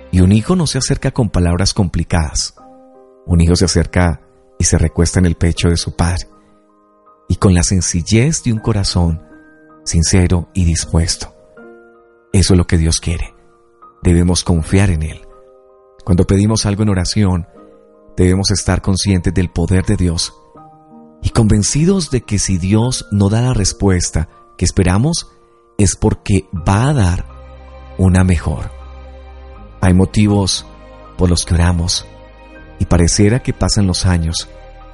Y 0.09 0.21
un 0.21 0.31
hijo 0.31 0.55
no 0.55 0.67
se 0.67 0.77
acerca 0.77 1.11
con 1.11 1.29
palabras 1.29 1.73
complicadas. 1.73 2.55
Un 3.25 3.41
hijo 3.41 3.57
se 3.57 3.65
acerca 3.65 4.21
y 4.57 4.63
se 4.63 4.77
recuesta 4.77 5.19
en 5.19 5.25
el 5.25 5.35
pecho 5.35 5.67
de 5.67 5.75
su 5.75 5.97
padre. 5.97 6.29
Y 7.27 7.35
con 7.35 7.53
la 7.53 7.61
sencillez 7.61 8.41
de 8.43 8.53
un 8.53 8.59
corazón 8.59 9.21
sincero 9.83 10.47
y 10.53 10.63
dispuesto. 10.63 11.35
Eso 12.31 12.53
es 12.53 12.57
lo 12.57 12.65
que 12.65 12.77
Dios 12.77 13.01
quiere. 13.01 13.35
Debemos 14.01 14.45
confiar 14.45 14.91
en 14.91 15.03
Él. 15.03 15.27
Cuando 16.05 16.25
pedimos 16.25 16.65
algo 16.65 16.83
en 16.83 16.89
oración, 16.89 17.47
debemos 18.15 18.49
estar 18.49 18.81
conscientes 18.81 19.33
del 19.33 19.49
poder 19.49 19.83
de 19.83 19.97
Dios 19.97 20.33
y 21.21 21.31
convencidos 21.31 22.11
de 22.11 22.21
que 22.21 22.39
si 22.39 22.57
Dios 22.57 23.07
no 23.11 23.27
da 23.27 23.41
la 23.41 23.53
respuesta 23.53 24.29
que 24.57 24.63
esperamos, 24.63 25.31
es 25.77 25.97
porque 25.97 26.47
va 26.53 26.87
a 26.87 26.93
dar 26.93 27.34
una 27.97 28.23
mejor. 28.23 28.71
Hay 29.81 29.93
motivos 29.93 30.65
por 31.17 31.29
los 31.29 31.45
que 31.45 31.53
oramos 31.53 32.05
y 32.79 32.85
pareciera 32.85 33.41
que 33.41 33.53
pasan 33.53 33.87
los 33.87 34.05
años 34.05 34.49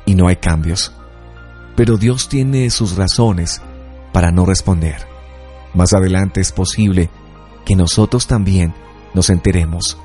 y 0.06 0.16
no 0.16 0.28
hay 0.28 0.38
cambios, 0.38 0.94
pero 1.76 1.98
Dios 1.98 2.30
tiene 2.30 2.70
sus 2.70 2.96
razones 2.96 3.62
para 4.12 4.32
no 4.32 4.46
responder. 4.46 5.08
Más 5.74 5.94
adelante 5.94 6.42
es 6.42 6.52
posible 6.52 7.10
que 7.66 7.76
nosotros 7.76 8.28
también 8.28 8.74
nos 9.14 9.30
enteremos 9.30 9.98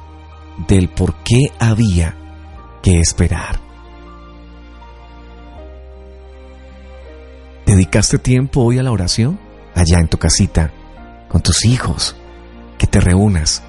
del 0.69 0.89
por 0.89 1.15
qué 1.17 1.53
había 1.59 2.17
que 2.83 3.01
esperar. 3.01 3.61
¿Dedicaste 7.67 8.19
tiempo 8.19 8.63
hoy 8.63 8.79
a 8.79 8.83
la 8.83 8.93
oración? 8.93 9.41
Allá 9.75 9.99
en 9.99 10.09
tu 10.09 10.19
casita, 10.19 10.71
con 11.29 11.43
tus 11.43 11.65
hijos, 11.65 12.17
que 12.79 12.87
te 12.87 13.01
reúnas. 13.01 13.63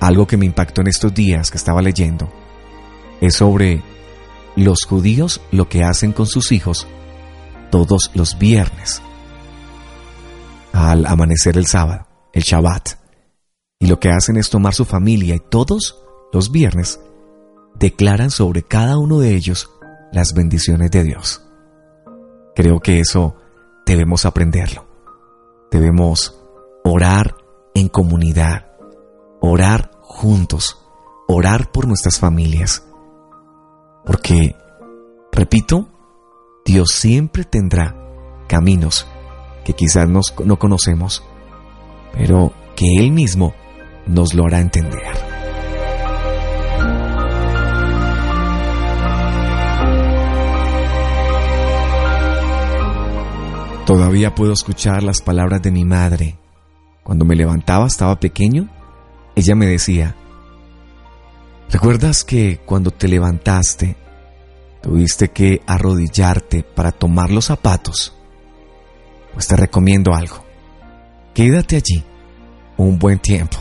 Algo 0.00 0.26
que 0.26 0.36
me 0.36 0.46
impactó 0.46 0.80
en 0.80 0.88
estos 0.88 1.14
días 1.14 1.50
que 1.50 1.56
estaba 1.56 1.82
leyendo 1.82 2.30
es 3.20 3.36
sobre 3.36 3.82
los 4.56 4.84
judíos 4.84 5.40
lo 5.50 5.68
que 5.68 5.82
hacen 5.82 6.12
con 6.12 6.26
sus 6.26 6.52
hijos 6.52 6.86
todos 7.70 8.10
los 8.14 8.38
viernes 8.38 9.02
al 10.72 11.06
amanecer 11.06 11.56
el 11.56 11.66
sábado, 11.66 12.06
el 12.32 12.42
Shabbat. 12.42 12.90
Y 13.78 13.86
lo 13.86 14.00
que 14.00 14.10
hacen 14.10 14.36
es 14.36 14.50
tomar 14.50 14.74
su 14.74 14.84
familia 14.84 15.36
y 15.36 15.40
todos 15.40 16.00
los 16.32 16.50
viernes 16.50 17.00
declaran 17.74 18.30
sobre 18.30 18.62
cada 18.62 18.98
uno 18.98 19.20
de 19.20 19.34
ellos 19.34 19.70
las 20.12 20.34
bendiciones 20.34 20.90
de 20.90 21.04
Dios. 21.04 21.42
Creo 22.54 22.80
que 22.80 23.00
eso 23.00 23.36
debemos 23.86 24.24
aprenderlo. 24.24 24.86
Debemos 25.70 26.43
orar 26.84 27.34
en 27.74 27.88
comunidad, 27.88 28.66
orar 29.40 29.90
juntos, 30.02 30.86
orar 31.26 31.72
por 31.72 31.88
nuestras 31.88 32.18
familias. 32.20 32.86
Porque, 34.04 34.54
repito, 35.32 35.88
Dios 36.64 36.90
siempre 36.92 37.44
tendrá 37.44 37.96
caminos 38.46 39.06
que 39.64 39.72
quizás 39.72 40.06
no 40.08 40.58
conocemos, 40.58 41.24
pero 42.12 42.52
que 42.76 42.98
Él 42.98 43.12
mismo 43.12 43.54
nos 44.06 44.34
lo 44.34 44.44
hará 44.44 44.60
entender. 44.60 45.34
Todavía 53.86 54.34
puedo 54.34 54.52
escuchar 54.52 55.02
las 55.02 55.20
palabras 55.20 55.60
de 55.62 55.70
mi 55.70 55.84
madre. 55.84 56.38
Cuando 57.04 57.24
me 57.24 57.36
levantaba, 57.36 57.86
estaba 57.86 58.18
pequeño, 58.18 58.68
ella 59.36 59.54
me 59.54 59.66
decía, 59.66 60.16
¿recuerdas 61.70 62.24
que 62.24 62.58
cuando 62.66 62.90
te 62.90 63.06
levantaste 63.06 63.96
tuviste 64.84 65.30
que 65.30 65.62
arrodillarte 65.66 66.62
para 66.62 66.92
tomar 66.92 67.30
los 67.30 67.46
zapatos, 67.46 68.14
pues 69.32 69.48
te 69.48 69.56
recomiendo 69.56 70.14
algo. 70.14 70.44
Quédate 71.32 71.76
allí 71.76 72.04
un 72.76 72.98
buen 72.98 73.18
tiempo 73.18 73.56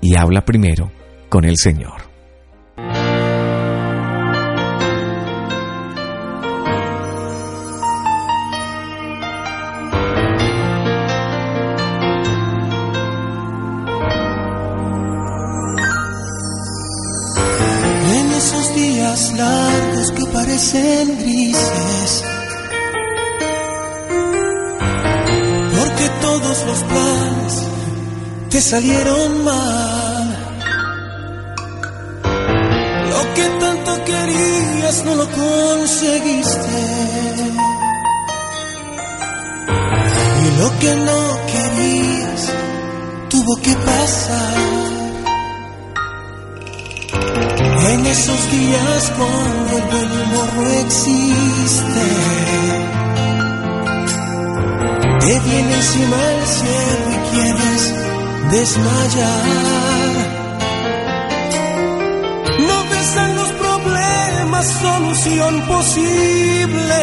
y 0.00 0.14
habla 0.14 0.44
primero 0.44 0.92
con 1.28 1.44
el 1.44 1.56
Señor. 1.56 2.03
Te 28.54 28.60
salieron 28.60 29.42
mal. 29.42 30.28
Lo 33.10 33.34
que 33.34 33.46
tanto 33.58 34.04
querías 34.04 35.04
no 35.06 35.16
lo 35.16 35.28
conseguiste. 35.28 36.82
Y 40.44 40.60
lo 40.60 40.78
que 40.78 40.94
no 41.08 41.20
querías 41.52 42.52
tuvo 43.28 43.56
que 43.56 43.74
pasar. 43.74 44.56
En 47.90 48.06
esos 48.06 48.50
días 48.52 49.12
cuando 49.18 49.78
el 49.78 49.84
buen 49.90 50.10
humor 50.20 50.48
no 50.58 50.70
existe, 50.84 52.04
te 55.22 55.40
viene 55.40 55.74
encima 55.74 56.16
el 56.34 56.46
cielo 56.46 57.04
y 57.10 57.18
quieres 57.30 58.03
desmayar. 58.54 60.14
No 62.68 62.78
ves 62.90 63.16
en 63.24 63.30
los 63.36 63.50
problemas 63.64 64.66
solución 64.84 65.52
posible 65.74 67.02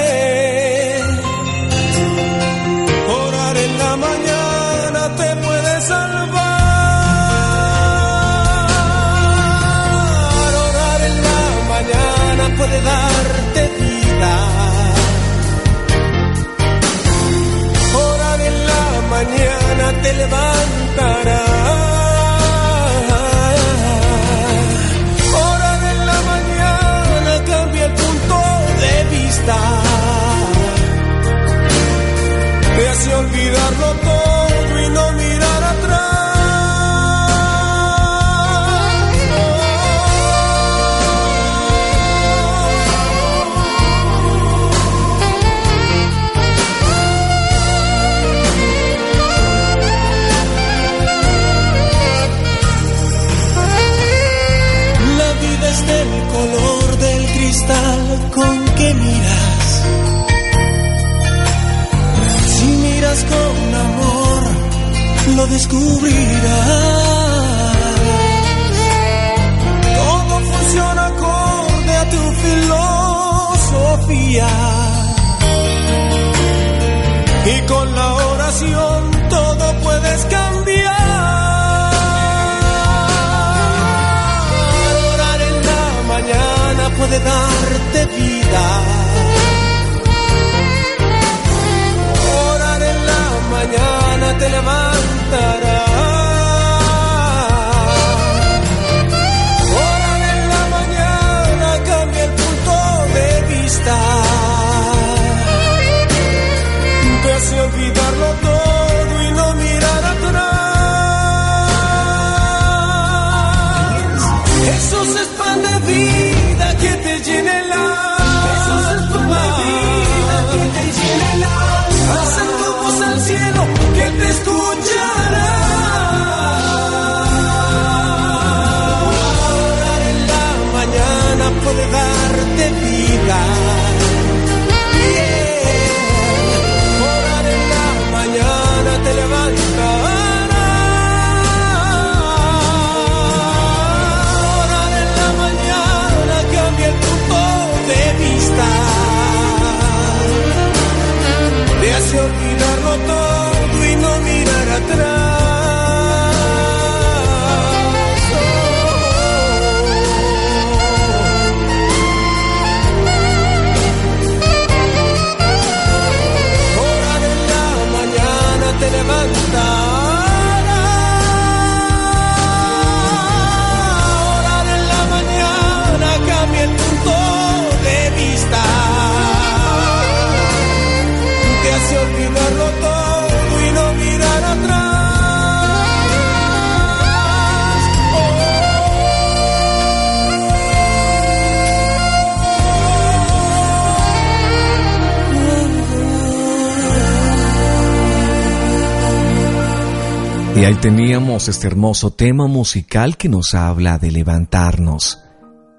Y 200.61 200.63
ahí 200.63 200.75
teníamos 200.75 201.47
este 201.47 201.65
hermoso 201.65 202.11
tema 202.11 202.45
musical 202.45 203.17
que 203.17 203.29
nos 203.29 203.55
habla 203.55 203.97
de 203.97 204.11
levantarnos, 204.11 205.17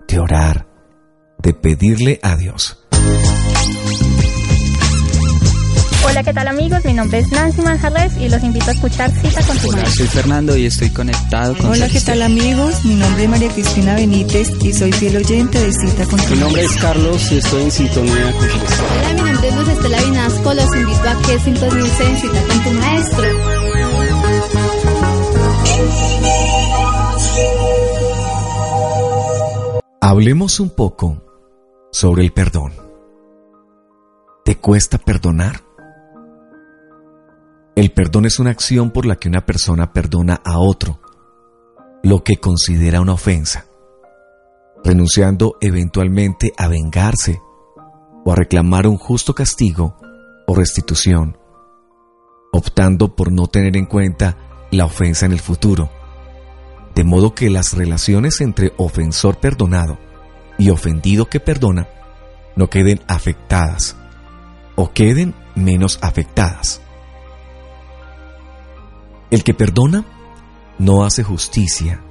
de 0.08 0.18
orar, 0.18 0.66
de 1.38 1.54
pedirle 1.54 2.18
a 2.20 2.34
Dios. 2.34 2.80
Hola, 6.04 6.24
¿qué 6.24 6.34
tal 6.34 6.48
amigos? 6.48 6.84
Mi 6.84 6.94
nombre 6.94 7.20
es 7.20 7.30
Nancy 7.30 7.62
Manjarres 7.62 8.16
y 8.16 8.28
los 8.28 8.42
invito 8.42 8.70
a 8.70 8.72
escuchar 8.72 9.12
Cita 9.12 9.40
con 9.44 9.56
tu 9.56 9.68
Hola, 9.68 9.86
soy 9.88 10.08
Fernando 10.08 10.56
y 10.56 10.66
estoy 10.66 10.90
conectado 10.90 11.56
con 11.56 11.66
Hola, 11.66 11.88
¿qué 11.88 12.00
tal 12.00 12.20
amigos? 12.20 12.84
Mi 12.84 12.96
nombre 12.96 13.22
es 13.22 13.30
María 13.30 13.50
Cristina 13.50 13.94
Benítez 13.94 14.48
y 14.62 14.72
soy 14.72 14.90
fiel 14.90 15.16
oyente 15.16 15.60
de 15.60 15.72
Cita 15.72 16.06
con 16.06 16.18
tu 16.18 16.34
Mi 16.34 16.40
nombre 16.40 16.62
es 16.64 16.72
Carlos 16.72 17.30
y 17.30 17.38
estoy 17.38 17.62
en 17.62 17.70
sintonía 17.70 18.32
con. 18.32 18.48
Hola, 18.48 19.14
mi 19.14 19.30
nombre 19.30 19.48
es 19.48 19.54
Luz 19.54 19.68
Estela 19.68 20.02
Vinasco. 20.02 20.54
Los 20.54 20.74
invito 20.74 21.08
a 21.08 21.22
que 21.22 21.38
sintonicen 21.38 22.16
Cita 22.16 22.42
con 22.48 22.64
tu 22.64 22.70
maestro. 22.72 23.71
Hablemos 30.00 30.60
un 30.60 30.70
poco 30.70 31.22
sobre 31.90 32.22
el 32.22 32.32
perdón. 32.32 32.72
¿Te 34.44 34.56
cuesta 34.56 34.98
perdonar? 34.98 35.62
El 37.74 37.92
perdón 37.92 38.26
es 38.26 38.38
una 38.38 38.50
acción 38.50 38.90
por 38.90 39.06
la 39.06 39.16
que 39.16 39.28
una 39.28 39.46
persona 39.46 39.92
perdona 39.92 40.40
a 40.44 40.58
otro 40.58 41.00
lo 42.02 42.22
que 42.22 42.36
considera 42.36 43.00
una 43.00 43.14
ofensa, 43.14 43.66
renunciando 44.84 45.56
eventualmente 45.60 46.52
a 46.58 46.68
vengarse 46.68 47.40
o 48.24 48.32
a 48.32 48.36
reclamar 48.36 48.86
un 48.86 48.98
justo 48.98 49.34
castigo 49.34 49.96
o 50.46 50.54
restitución, 50.54 51.38
optando 52.52 53.14
por 53.14 53.32
no 53.32 53.46
tener 53.46 53.76
en 53.76 53.86
cuenta 53.86 54.36
la 54.72 54.86
ofensa 54.86 55.26
en 55.26 55.32
el 55.32 55.40
futuro, 55.40 55.90
de 56.94 57.04
modo 57.04 57.34
que 57.34 57.50
las 57.50 57.74
relaciones 57.74 58.40
entre 58.40 58.72
ofensor 58.78 59.38
perdonado 59.38 59.98
y 60.58 60.70
ofendido 60.70 61.26
que 61.28 61.40
perdona 61.40 61.88
no 62.56 62.68
queden 62.68 63.00
afectadas 63.06 63.96
o 64.74 64.92
queden 64.92 65.34
menos 65.54 65.98
afectadas. 66.02 66.80
El 69.30 69.44
que 69.44 69.54
perdona 69.54 70.04
no 70.78 71.04
hace 71.04 71.22
justicia 71.22 72.02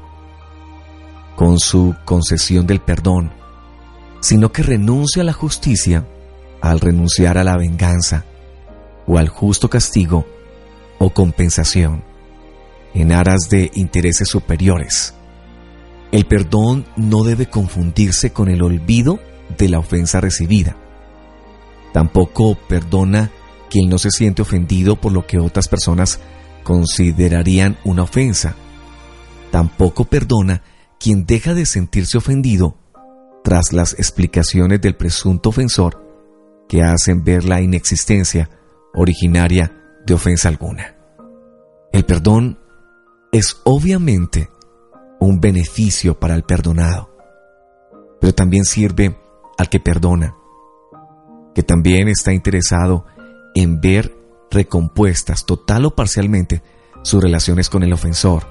con 1.36 1.60
su 1.60 1.96
concesión 2.06 2.68
del 2.68 2.80
perdón, 2.80 3.32
sino 4.20 4.52
que 4.52 4.62
renuncia 4.62 5.24
a 5.24 5.26
la 5.26 5.34
justicia 5.34 6.08
al 6.62 6.80
renunciar 6.80 7.40
a 7.40 7.44
la 7.44 7.58
venganza 7.58 8.24
o 9.08 9.18
al 9.18 9.30
justo 9.30 9.68
castigo 9.68 10.28
o 11.00 11.10
compensación 11.10 12.11
en 12.94 13.12
aras 13.12 13.50
de 13.50 13.72
intereses 13.74 14.28
superiores. 14.28 15.14
El 16.12 16.26
perdón 16.26 16.86
no 16.98 17.24
debe 17.24 17.48
confundirse 17.48 18.32
con 18.32 18.50
el 18.50 18.62
olvido 18.62 19.20
de 19.58 19.70
la 19.70 19.80
ofensa 19.80 20.20
recibida. 20.20 20.76
Tampoco 21.94 22.56
perdona 22.56 23.32
quien 23.70 23.90
no 23.90 23.98
se 23.98 24.12
siente 24.12 24.42
ofendido 24.42 24.98
por 25.00 25.14
lo 25.14 25.26
que 25.26 25.40
otras 25.40 25.68
personas 25.68 26.20
considerarían 26.64 27.78
una 27.84 28.04
ofensa. 28.04 28.56
Tampoco 29.52 30.06
perdona 30.06 30.64
quien 31.00 31.26
deja 31.26 31.54
de 31.54 31.66
sentirse 31.66 32.18
ofendido 32.18 32.78
tras 33.44 33.74
las 33.74 33.94
explicaciones 33.94 34.82
del 34.82 34.96
presunto 34.96 35.50
ofensor 35.50 36.02
que 36.70 36.84
hacen 36.84 37.24
ver 37.24 37.44
la 37.44 37.62
inexistencia 37.62 38.50
originaria 38.94 39.74
de 40.06 40.14
ofensa 40.14 40.48
alguna. 40.48 40.96
El 41.92 42.06
perdón 42.06 42.60
es 43.32 43.62
obviamente 43.64 44.50
un 45.20 45.40
beneficio 45.40 46.20
para 46.20 46.36
el 46.36 46.44
perdonado, 46.44 47.10
pero 48.20 48.34
también 48.34 48.66
sirve 48.66 49.18
al 49.58 49.70
que 49.70 49.80
perdona, 49.80 50.36
que 51.56 51.64
también 51.64 52.10
está 52.10 52.34
interesado 52.34 53.06
en 53.56 53.80
ver 53.80 54.18
recompuestas 54.50 55.46
total 55.46 55.86
o 55.86 55.96
parcialmente 55.96 56.62
sus 57.04 57.24
relaciones 57.24 57.70
con 57.70 57.84
el 57.84 57.94
ofensor 57.94 58.46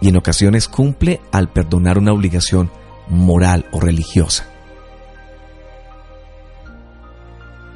y 0.00 0.08
en 0.08 0.16
ocasiones 0.16 0.68
cumple 0.68 1.20
al 1.32 1.50
perdonar 1.50 1.96
una 1.96 2.12
obligación 2.12 2.70
moral 3.08 3.66
o 3.72 3.80
religiosa. 3.80 4.46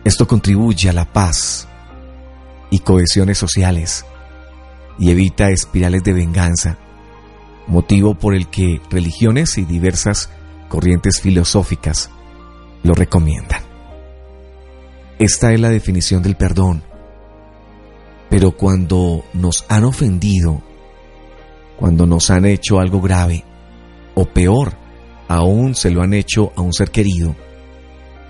Esto 0.04 0.28
contribuye 0.28 0.90
a 0.90 0.92
la 0.92 1.06
paz 1.06 1.68
y 2.70 2.80
cohesiones 2.80 3.38
sociales 3.38 4.04
y 4.98 5.10
evita 5.10 5.50
espirales 5.50 6.02
de 6.04 6.12
venganza, 6.12 6.78
motivo 7.66 8.14
por 8.14 8.34
el 8.34 8.48
que 8.48 8.80
religiones 8.90 9.58
y 9.58 9.64
diversas 9.64 10.30
corrientes 10.68 11.20
filosóficas 11.20 12.10
lo 12.82 12.94
recomiendan. 12.94 13.62
Esta 15.18 15.52
es 15.52 15.60
la 15.60 15.68
definición 15.68 16.22
del 16.22 16.36
perdón. 16.36 16.82
Pero 18.30 18.52
cuando 18.52 19.24
nos 19.32 19.64
han 19.68 19.84
ofendido, 19.84 20.62
cuando 21.76 22.06
nos 22.06 22.30
han 22.30 22.44
hecho 22.44 22.78
algo 22.78 23.00
grave, 23.00 23.44
o 24.14 24.26
peor, 24.26 24.74
aún 25.28 25.74
se 25.74 25.90
lo 25.90 26.02
han 26.02 26.14
hecho 26.14 26.52
a 26.56 26.60
un 26.60 26.72
ser 26.72 26.90
querido, 26.90 27.34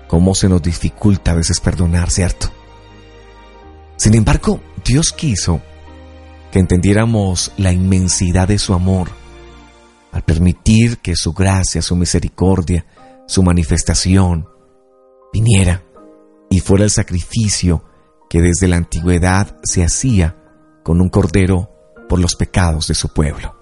cómo 0.07 0.33
se 0.33 0.49
nos 0.49 0.61
dificulta 0.61 1.31
a 1.31 1.35
veces 1.35 1.59
perdonar, 1.59 2.09
¿cierto? 2.09 2.49
Sin 3.97 4.15
embargo, 4.15 4.59
Dios 4.83 5.11
quiso 5.11 5.61
que 6.51 6.59
entendiéramos 6.59 7.51
la 7.57 7.71
inmensidad 7.71 8.47
de 8.47 8.57
su 8.57 8.73
amor 8.73 9.09
al 10.11 10.23
permitir 10.23 10.99
que 10.99 11.15
su 11.15 11.33
gracia, 11.33 11.81
su 11.81 11.95
misericordia, 11.95 12.85
su 13.27 13.43
manifestación 13.43 14.47
viniera 15.31 15.83
y 16.49 16.59
fuera 16.59 16.83
el 16.83 16.89
sacrificio 16.89 17.83
que 18.29 18.41
desde 18.41 18.67
la 18.67 18.77
antigüedad 18.77 19.57
se 19.63 19.83
hacía 19.83 20.37
con 20.83 21.01
un 21.01 21.09
cordero 21.09 21.69
por 22.07 22.19
los 22.19 22.35
pecados 22.35 22.87
de 22.87 22.95
su 22.95 23.09
pueblo. 23.09 23.55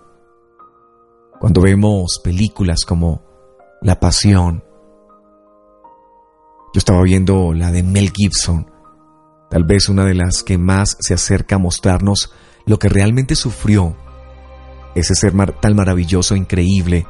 Cuando 1.40 1.62
vemos 1.62 2.20
películas 2.24 2.86
como 2.86 3.24
La 3.82 4.00
Pasión, 4.00 4.64
yo 6.74 6.80
estaba 6.80 7.02
viendo 7.04 7.54
la 7.54 7.72
de 7.72 7.84
Mel 7.84 8.12
Gibson, 8.12 8.72
tal 9.50 9.64
vez 9.64 9.90
una 9.90 10.06
de 10.06 10.16
las 10.16 10.44
que 10.44 10.58
más 10.58 10.98
se 11.00 11.14
acerca 11.14 11.56
a 11.56 11.60
mostrarnos 11.60 12.34
lo 12.68 12.78
que 12.78 12.90
realmente 12.90 13.36
sufrió 13.36 13.96
ese 14.94 15.16
ser 15.16 15.34
mar 15.34 15.60
tan 15.60 15.76
maravilloso, 15.76 16.36
increíble, 16.36 17.06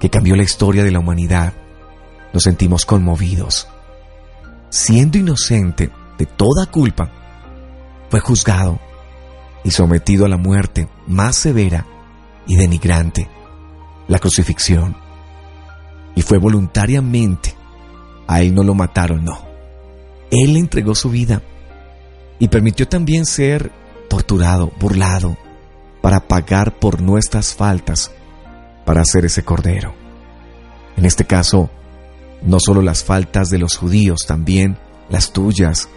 que 0.00 0.10
cambió 0.10 0.36
la 0.36 0.42
historia 0.42 0.84
de 0.84 0.90
la 0.90 1.00
humanidad, 1.00 1.52
nos 2.32 2.42
sentimos 2.42 2.84
conmovidos. 2.84 3.68
Siendo 4.70 5.18
inocente 5.18 5.90
de 6.18 6.26
toda 6.26 6.66
culpa, 6.66 7.10
fue 8.10 8.20
juzgado 8.20 8.78
y 9.64 9.70
sometido 9.70 10.26
a 10.26 10.28
la 10.28 10.36
muerte 10.36 10.88
más 11.06 11.36
severa 11.36 11.86
y 12.46 12.56
denigrante, 12.56 13.28
la 14.06 14.18
crucifixión. 14.18 14.96
Y 16.14 16.22
fue 16.22 16.38
voluntariamente. 16.38 17.54
A 18.26 18.42
él 18.42 18.54
no 18.54 18.62
lo 18.62 18.74
mataron, 18.74 19.24
no. 19.24 19.46
Él 20.30 20.56
entregó 20.56 20.94
su 20.94 21.10
vida 21.10 21.42
y 22.38 22.48
permitió 22.48 22.86
también 22.86 23.24
ser 23.24 23.72
torturado, 24.08 24.72
burlado, 24.80 25.36
para 26.00 26.26
pagar 26.26 26.78
por 26.78 27.00
nuestras 27.00 27.54
faltas, 27.54 28.10
para 28.84 29.02
hacer 29.02 29.24
ese 29.24 29.44
cordero. 29.44 29.94
En 30.96 31.04
este 31.04 31.24
caso, 31.24 31.70
no 32.42 32.58
solo 32.60 32.82
las 32.82 33.04
faltas 33.04 33.50
de 33.50 33.58
los 33.58 33.76
judíos, 33.76 34.20
también 34.26 34.78
las 35.08 35.32
tuyas, 35.32 35.88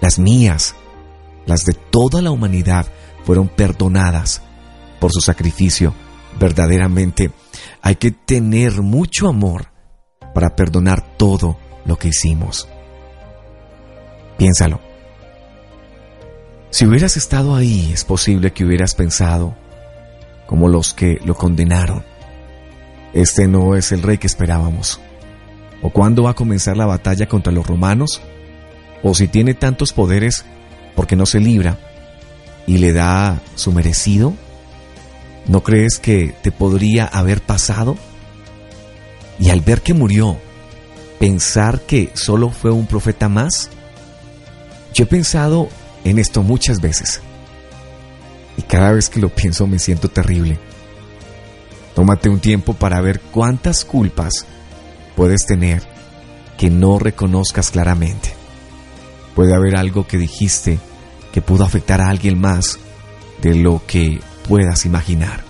las 0.00 0.18
mías, 0.18 0.74
las 1.46 1.64
de 1.64 1.72
toda 1.72 2.22
la 2.22 2.30
humanidad 2.30 2.86
fueron 3.24 3.48
perdonadas 3.48 4.42
por 5.00 5.12
su 5.12 5.20
sacrificio. 5.20 5.94
Verdaderamente 6.38 7.30
hay 7.82 7.96
que 7.96 8.10
tener 8.10 8.82
mucho 8.82 9.28
amor 9.28 9.68
para 10.34 10.54
perdonar 10.54 11.16
todo 11.16 11.56
lo 11.84 11.96
que 11.96 12.08
hicimos. 12.08 12.68
Piénsalo. 14.36 14.95
Si 16.70 16.84
hubieras 16.84 17.16
estado 17.16 17.54
ahí, 17.54 17.90
es 17.92 18.04
posible 18.04 18.52
que 18.52 18.64
hubieras 18.64 18.94
pensado, 18.94 19.54
como 20.46 20.68
los 20.68 20.94
que 20.94 21.20
lo 21.24 21.34
condenaron, 21.34 22.04
este 23.12 23.48
no 23.48 23.76
es 23.76 23.92
el 23.92 24.02
rey 24.02 24.18
que 24.18 24.26
esperábamos. 24.26 25.00
¿O 25.80 25.90
cuándo 25.90 26.24
va 26.24 26.30
a 26.30 26.34
comenzar 26.34 26.76
la 26.76 26.86
batalla 26.86 27.28
contra 27.28 27.52
los 27.52 27.66
romanos? 27.66 28.20
¿O 29.02 29.14
si 29.14 29.28
tiene 29.28 29.54
tantos 29.54 29.92
poderes, 29.92 30.44
porque 30.94 31.16
no 31.16 31.26
se 31.26 31.40
libra 31.40 31.78
y 32.66 32.78
le 32.78 32.92
da 32.92 33.40
su 33.54 33.72
merecido? 33.72 34.34
¿No 35.46 35.62
crees 35.62 35.98
que 35.98 36.34
te 36.42 36.50
podría 36.50 37.06
haber 37.06 37.40
pasado? 37.40 37.96
Y 39.38 39.50
al 39.50 39.60
ver 39.60 39.82
que 39.82 39.94
murió, 39.94 40.38
pensar 41.18 41.80
que 41.80 42.10
solo 42.14 42.50
fue 42.50 42.70
un 42.70 42.86
profeta 42.86 43.28
más? 43.28 43.70
Yo 44.92 45.04
he 45.04 45.06
pensado 45.06 45.68
en 46.10 46.18
esto 46.18 46.42
muchas 46.42 46.80
veces. 46.80 47.20
Y 48.56 48.62
cada 48.62 48.92
vez 48.92 49.08
que 49.08 49.20
lo 49.20 49.28
pienso 49.28 49.66
me 49.66 49.78
siento 49.78 50.08
terrible. 50.08 50.58
Tómate 51.94 52.28
un 52.28 52.40
tiempo 52.40 52.74
para 52.74 53.00
ver 53.00 53.20
cuántas 53.20 53.84
culpas 53.84 54.46
puedes 55.16 55.46
tener 55.46 55.82
que 56.56 56.70
no 56.70 56.98
reconozcas 56.98 57.70
claramente. 57.70 58.34
Puede 59.34 59.54
haber 59.54 59.76
algo 59.76 60.06
que 60.06 60.16
dijiste 60.16 60.78
que 61.32 61.42
pudo 61.42 61.64
afectar 61.64 62.00
a 62.00 62.08
alguien 62.08 62.40
más 62.40 62.78
de 63.42 63.54
lo 63.54 63.82
que 63.86 64.20
puedas 64.48 64.86
imaginar. 64.86 65.44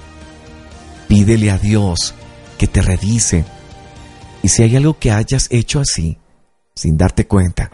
Pídele 1.07 1.51
a 1.51 1.59
Dios 1.59 2.15
que 2.59 2.67
te 2.67 2.83
revise 2.83 3.45
y 4.43 4.49
si 4.49 4.63
hay 4.63 4.77
algo 4.77 4.99
que 4.99 5.13
hayas 5.13 5.49
hecho 5.51 5.81
así, 5.81 6.19
sin 6.75 6.97
darte 6.97 7.27
cuenta, 7.27 7.71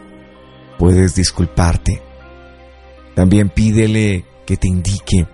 puedes 0.78 1.14
disculparte. 1.14 2.11
También 3.14 3.50
pídele 3.50 4.24
que 4.46 4.56
te 4.56 4.68
indique 4.68 5.28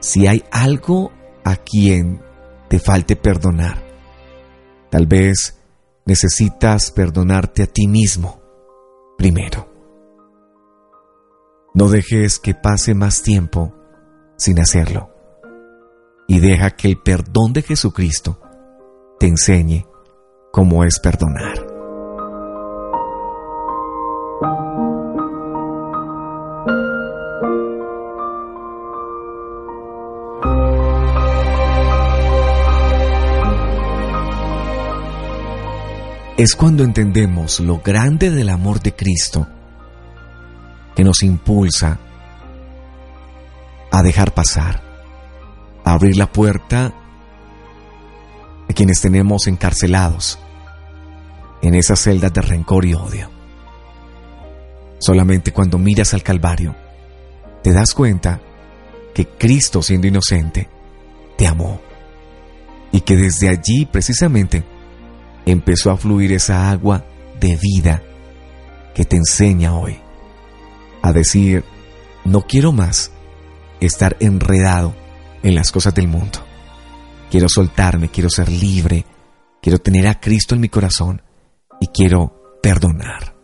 si 0.00 0.26
hay 0.26 0.44
algo 0.50 1.12
a 1.44 1.56
quien 1.56 2.22
te 2.68 2.78
falte 2.78 3.16
perdonar. 3.16 3.82
Tal 4.90 5.06
vez 5.06 5.60
necesitas 6.06 6.90
perdonarte 6.90 7.62
a 7.62 7.66
ti 7.66 7.86
mismo 7.86 8.40
primero. 9.18 9.68
No 11.74 11.88
dejes 11.88 12.38
que 12.38 12.54
pase 12.54 12.94
más 12.94 13.22
tiempo 13.22 13.74
sin 14.36 14.58
hacerlo 14.58 15.10
y 16.26 16.40
deja 16.40 16.70
que 16.70 16.88
el 16.88 16.98
perdón 16.98 17.52
de 17.52 17.62
Jesucristo 17.62 18.40
te 19.18 19.26
enseñe 19.26 19.86
cómo 20.52 20.84
es 20.84 20.98
perdonar. 20.98 21.69
Es 36.42 36.54
cuando 36.54 36.84
entendemos 36.84 37.60
lo 37.60 37.80
grande 37.80 38.30
del 38.30 38.48
amor 38.48 38.80
de 38.80 38.94
Cristo 38.94 39.46
que 40.96 41.04
nos 41.04 41.22
impulsa 41.22 41.98
a 43.92 44.02
dejar 44.02 44.32
pasar, 44.32 44.80
a 45.84 45.92
abrir 45.92 46.16
la 46.16 46.32
puerta 46.32 46.94
a 48.66 48.72
quienes 48.72 49.02
tenemos 49.02 49.48
encarcelados 49.48 50.38
en 51.60 51.74
esas 51.74 52.00
celdas 52.00 52.32
de 52.32 52.40
rencor 52.40 52.86
y 52.86 52.94
odio. 52.94 53.28
Solamente 54.98 55.52
cuando 55.52 55.76
miras 55.76 56.14
al 56.14 56.22
Calvario 56.22 56.74
te 57.62 57.70
das 57.74 57.92
cuenta 57.92 58.40
que 59.14 59.26
Cristo 59.28 59.82
siendo 59.82 60.06
inocente 60.06 60.70
te 61.36 61.46
amó 61.46 61.82
y 62.92 63.02
que 63.02 63.16
desde 63.16 63.50
allí 63.50 63.84
precisamente 63.84 64.79
empezó 65.46 65.90
a 65.90 65.96
fluir 65.96 66.32
esa 66.32 66.70
agua 66.70 67.04
de 67.40 67.56
vida 67.56 68.02
que 68.94 69.04
te 69.04 69.16
enseña 69.16 69.76
hoy 69.76 69.98
a 71.02 71.12
decir, 71.12 71.64
no 72.24 72.42
quiero 72.42 72.72
más 72.72 73.12
estar 73.80 74.16
enredado 74.20 74.94
en 75.42 75.54
las 75.54 75.72
cosas 75.72 75.94
del 75.94 76.08
mundo. 76.08 76.38
Quiero 77.30 77.48
soltarme, 77.48 78.10
quiero 78.10 78.28
ser 78.28 78.50
libre, 78.50 79.06
quiero 79.62 79.78
tener 79.78 80.06
a 80.06 80.20
Cristo 80.20 80.54
en 80.54 80.60
mi 80.60 80.68
corazón 80.68 81.22
y 81.80 81.86
quiero 81.88 82.58
perdonar. 82.62 83.39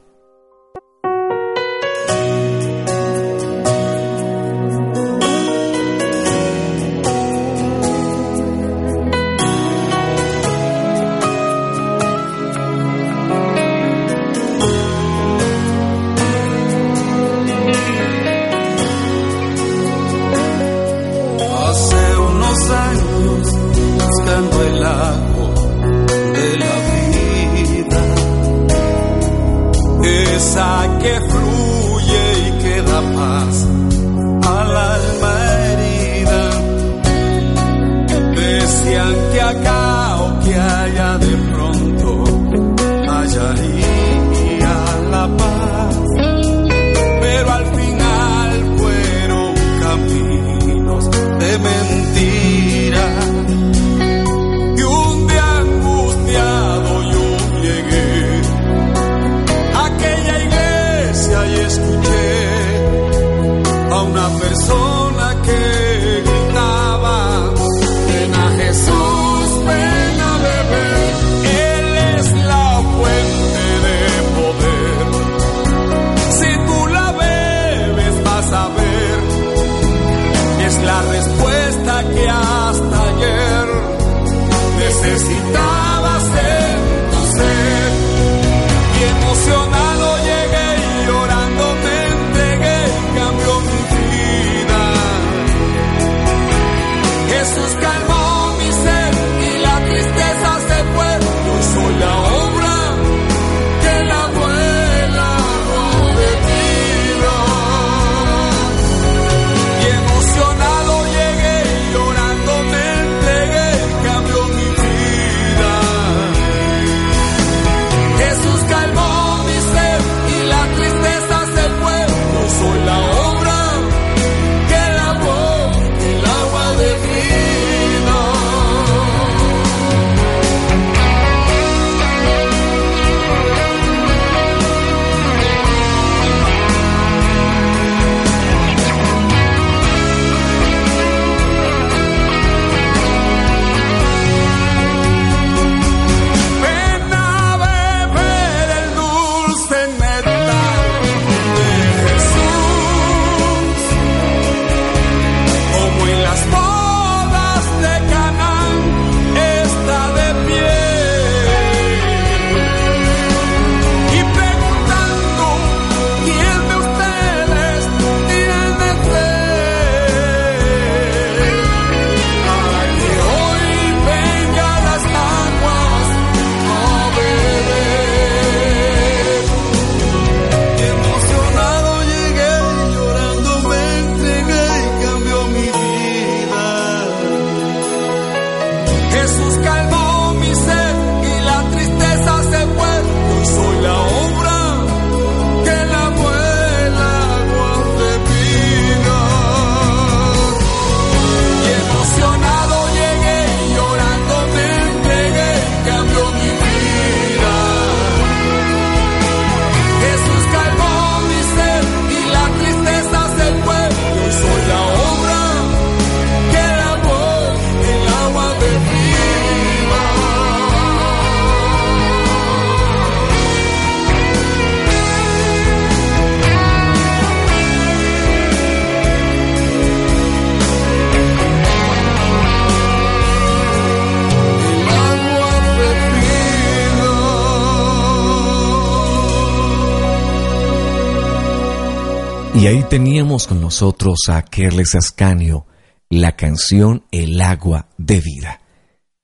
Y 242.66 242.68
ahí 242.68 242.82
teníamos 242.82 243.46
con 243.46 243.60
nosotros 243.60 244.22
a 244.28 244.42
Kerles 244.42 244.96
Ascanio, 244.96 245.66
la 246.10 246.34
canción 246.34 247.04
El 247.12 247.40
agua 247.40 247.86
de 247.96 248.20
vida. 248.20 248.60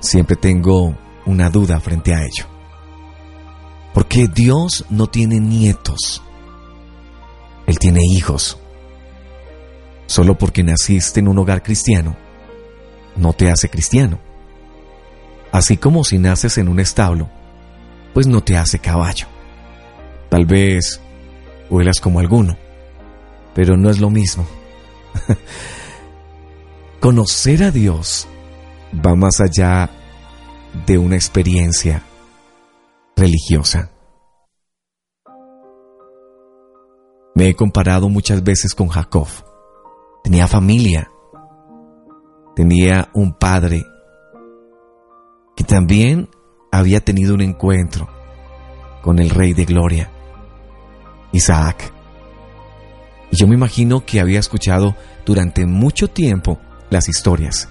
siempre 0.00 0.36
tengo 0.36 0.96
una 1.26 1.50
duda 1.50 1.78
frente 1.80 2.14
a 2.14 2.22
ello. 2.22 2.46
Porque 3.92 4.26
Dios 4.26 4.86
no 4.88 5.06
tiene 5.06 5.38
nietos, 5.38 6.22
Él 7.66 7.78
tiene 7.78 8.00
hijos. 8.02 8.58
Solo 10.06 10.36
porque 10.36 10.62
naciste 10.62 11.20
en 11.20 11.28
un 11.28 11.38
hogar 11.38 11.62
cristiano, 11.62 12.16
no 13.16 13.32
te 13.32 13.50
hace 13.50 13.68
cristiano. 13.68 14.18
Así 15.52 15.76
como 15.76 16.04
si 16.04 16.18
naces 16.18 16.58
en 16.58 16.68
un 16.68 16.80
establo, 16.80 17.28
pues 18.12 18.26
no 18.26 18.42
te 18.42 18.56
hace 18.56 18.78
caballo. 18.78 19.26
Tal 20.28 20.46
vez 20.46 21.00
huelas 21.70 22.00
como 22.00 22.20
alguno, 22.20 22.56
pero 23.54 23.76
no 23.76 23.90
es 23.90 24.00
lo 24.00 24.10
mismo. 24.10 24.46
Conocer 27.00 27.62
a 27.62 27.70
Dios 27.70 28.26
va 29.04 29.14
más 29.14 29.40
allá 29.40 29.90
de 30.86 30.98
una 30.98 31.16
experiencia 31.16 32.02
religiosa. 33.16 33.90
Me 37.34 37.48
he 37.48 37.54
comparado 37.54 38.08
muchas 38.08 38.42
veces 38.42 38.74
con 38.74 38.88
Jacob. 38.88 39.28
Tenía 40.24 40.48
familia. 40.48 41.10
Tenía 42.56 43.10
un 43.12 43.34
padre 43.34 43.84
que 45.54 45.64
también 45.64 46.30
había 46.72 47.00
tenido 47.00 47.34
un 47.34 47.42
encuentro 47.42 48.08
con 49.02 49.18
el 49.18 49.28
Rey 49.28 49.52
de 49.52 49.66
Gloria, 49.66 50.10
Isaac. 51.30 51.92
Y 53.30 53.36
yo 53.36 53.46
me 53.46 53.54
imagino 53.54 54.06
que 54.06 54.18
había 54.18 54.40
escuchado 54.40 54.96
durante 55.26 55.66
mucho 55.66 56.08
tiempo 56.08 56.58
las 56.88 57.10
historias. 57.10 57.68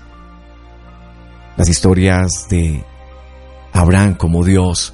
Las 1.57 1.69
historias 1.69 2.47
de 2.51 2.83
Abraham 3.71 4.13
como 4.13 4.45
Dios 4.45 4.93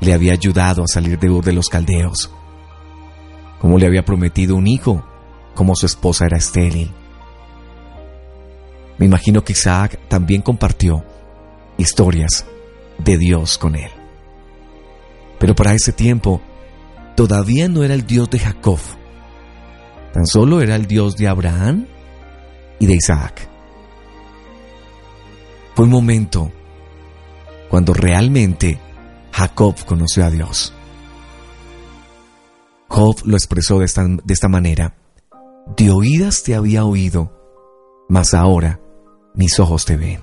le 0.00 0.14
había 0.14 0.34
ayudado 0.34 0.84
a 0.84 0.86
salir 0.86 1.18
de 1.18 1.30
Ur 1.30 1.44
de 1.44 1.52
los 1.52 1.68
Caldeos, 1.68 2.30
como 3.58 3.76
le 3.76 3.88
había 3.88 4.04
prometido 4.04 4.54
un 4.54 4.68
hijo, 4.68 5.04
como 5.56 5.74
su 5.74 5.86
esposa 5.86 6.26
era 6.26 6.36
estéril. 6.36 6.92
Me 8.98 9.06
imagino 9.06 9.42
que 9.42 9.52
Isaac 9.52 9.98
también 10.08 10.42
compartió 10.42 11.04
historias 11.78 12.46
de 12.98 13.18
Dios 13.18 13.58
con 13.58 13.74
él. 13.74 13.90
Pero 15.40 15.56
para 15.56 15.74
ese 15.74 15.92
tiempo 15.92 16.40
todavía 17.16 17.68
no 17.68 17.82
era 17.82 17.94
el 17.94 18.06
Dios 18.06 18.30
de 18.30 18.38
Jacob, 18.38 18.78
tan 20.12 20.26
solo 20.26 20.60
era 20.60 20.76
el 20.76 20.86
Dios 20.86 21.16
de 21.16 21.28
Abraham 21.28 21.86
y 22.78 22.86
de 22.86 22.94
Isaac. 22.94 23.48
Fue 25.74 25.84
un 25.84 25.90
momento 25.90 26.52
cuando 27.68 27.92
realmente 27.92 28.78
Jacob 29.32 29.74
conoció 29.84 30.24
a 30.24 30.30
Dios. 30.30 30.72
Job 32.88 33.16
lo 33.24 33.36
expresó 33.36 33.78
de 33.78 33.84
esta, 33.84 34.06
de 34.06 34.32
esta 34.32 34.48
manera. 34.48 34.94
De 35.74 35.90
oídas 35.90 36.44
te 36.44 36.54
había 36.54 36.84
oído, 36.84 37.32
mas 38.08 38.34
ahora 38.34 38.80
mis 39.34 39.58
ojos 39.58 39.84
te 39.84 39.96
ven. 39.96 40.22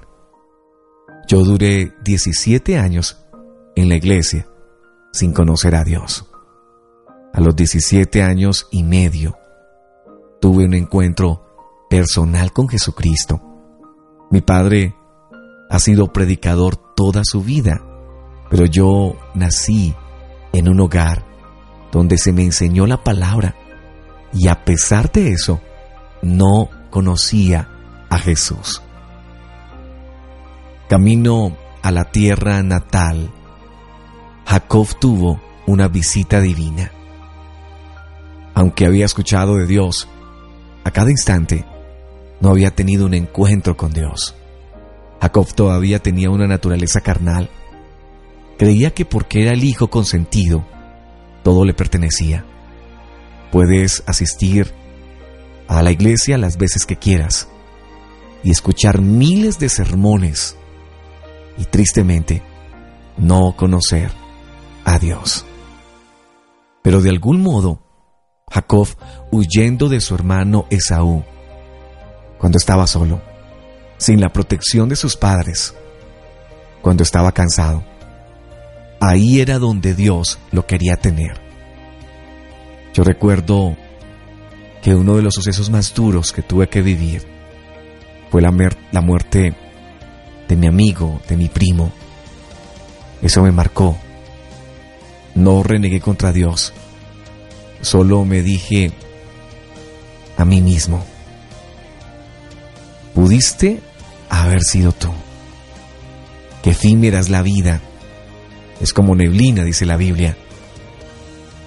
Yo 1.28 1.44
duré 1.44 1.94
17 2.04 2.78
años 2.78 3.26
en 3.76 3.90
la 3.90 3.96
iglesia 3.96 4.48
sin 5.12 5.34
conocer 5.34 5.76
a 5.76 5.84
Dios. 5.84 6.26
A 7.34 7.42
los 7.42 7.56
17 7.56 8.24
años 8.24 8.68
y 8.72 8.84
medio 8.84 9.36
tuve 10.40 10.66
un 10.66 10.76
encuentro 10.76 11.44
personal 11.90 12.54
con 12.54 12.70
Jesucristo. 12.70 13.42
Mi 14.32 14.42
padre 14.42 14.96
ha 15.70 15.80
sido 15.80 16.14
predicador 16.14 16.78
toda 16.96 17.22
su 17.26 17.42
vida, 17.42 17.84
pero 18.50 18.66
yo 18.66 19.16
nací 19.34 19.94
en 20.54 20.70
un 20.70 20.80
hogar 20.80 21.26
donde 21.92 22.18
se 22.18 22.32
me 22.32 22.44
enseñó 22.44 22.88
la 22.88 23.04
palabra 23.04 23.56
y 24.34 24.48
a 24.48 24.66
pesar 24.66 25.12
de 25.12 25.32
eso 25.32 25.62
no 26.22 26.70
conocía 26.90 27.70
a 28.10 28.18
Jesús. 28.18 28.82
Camino 30.90 31.56
a 31.82 31.92
la 31.92 32.06
tierra 32.06 32.62
natal, 32.64 33.32
Jacob 34.46 34.88
tuvo 35.00 35.40
una 35.66 35.88
visita 35.88 36.40
divina. 36.40 36.92
Aunque 38.54 38.86
había 38.86 39.06
escuchado 39.06 39.58
de 39.58 39.66
Dios, 39.66 40.08
a 40.84 40.92
cada 40.92 41.10
instante 41.10 41.66
no 42.40 42.50
había 42.50 42.72
tenido 42.72 43.06
un 43.06 43.14
encuentro 43.14 43.78
con 43.78 43.94
Dios. 43.94 44.36
Jacob 45.22 45.48
todavía 45.54 46.00
tenía 46.00 46.30
una 46.30 46.48
naturaleza 46.48 47.02
carnal. 47.02 47.50
Creía 48.58 48.94
que 48.94 49.06
porque 49.06 49.44
era 49.44 49.54
el 49.54 49.64
hijo 49.64 49.90
consentido, 49.90 50.66
todo 51.44 51.66
le 51.66 51.74
pertenecía. 51.74 52.46
Puedes 53.54 54.02
asistir 54.08 54.74
a 55.68 55.84
la 55.84 55.92
iglesia 55.92 56.40
las 56.40 56.58
veces 56.58 56.88
que 56.88 56.96
quieras 56.96 57.48
y 58.44 58.50
escuchar 58.50 59.00
miles 59.00 59.60
de 59.60 59.70
sermones 59.70 60.58
y 61.60 61.66
tristemente 61.66 62.42
no 63.16 63.56
conocer 63.56 64.10
a 64.86 64.98
Dios. 64.98 65.46
Pero 66.82 67.02
de 67.02 67.12
algún 67.12 67.44
modo, 67.44 67.84
Jacob, 68.50 68.88
huyendo 69.32 69.88
de 69.88 70.02
su 70.02 70.16
hermano 70.16 70.66
Esaú, 70.72 71.24
cuando 72.40 72.58
estaba 72.58 72.88
solo, 72.88 73.22
sin 73.98 74.20
la 74.20 74.34
protección 74.34 74.90
de 74.90 74.96
sus 74.96 75.16
padres, 75.16 75.76
cuando 76.82 77.04
estaba 77.04 77.32
cansado, 77.34 77.84
ahí 79.00 79.42
era 79.42 79.60
donde 79.60 79.94
Dios 79.94 80.40
lo 80.52 80.66
quería 80.66 80.96
tener. 80.96 81.43
Yo 82.94 83.04
recuerdo 83.04 83.76
que 84.84 84.94
uno 84.94 85.16
de 85.16 85.24
los 85.24 85.34
sucesos 85.34 85.70
más 85.70 85.94
duros 85.94 86.32
que 86.32 86.44
tuve 86.44 86.70
que 86.70 86.82
vivir 86.82 87.24
fue 88.30 88.42
la, 88.42 88.52
muerte 88.52 89.56
de 90.48 90.56
mi 90.56 90.68
amigo, 90.68 91.20
de 91.28 91.38
mi 91.38 91.50
primo. 91.50 91.92
Eso 93.22 93.42
me 93.42 93.52
marcó. 93.52 93.98
No 95.34 95.64
renegué 95.64 96.02
contra 96.02 96.32
Dios. 96.32 96.74
Solo 97.82 98.26
me 98.26 98.42
dije 98.42 98.92
a 100.38 100.46
mí 100.46 100.62
mismo, 100.62 101.06
pudiste 103.14 103.82
haber 104.30 104.64
sido 104.64 104.92
tú. 104.92 105.10
Que 106.62 106.72
efímera 106.72 107.20
es 107.20 107.30
la 107.30 107.42
vida. 107.42 107.82
Es 108.82 108.94
como 108.94 109.16
neblina, 109.16 109.64
dice 109.64 109.86
la 109.86 109.98
Biblia. 109.98 110.38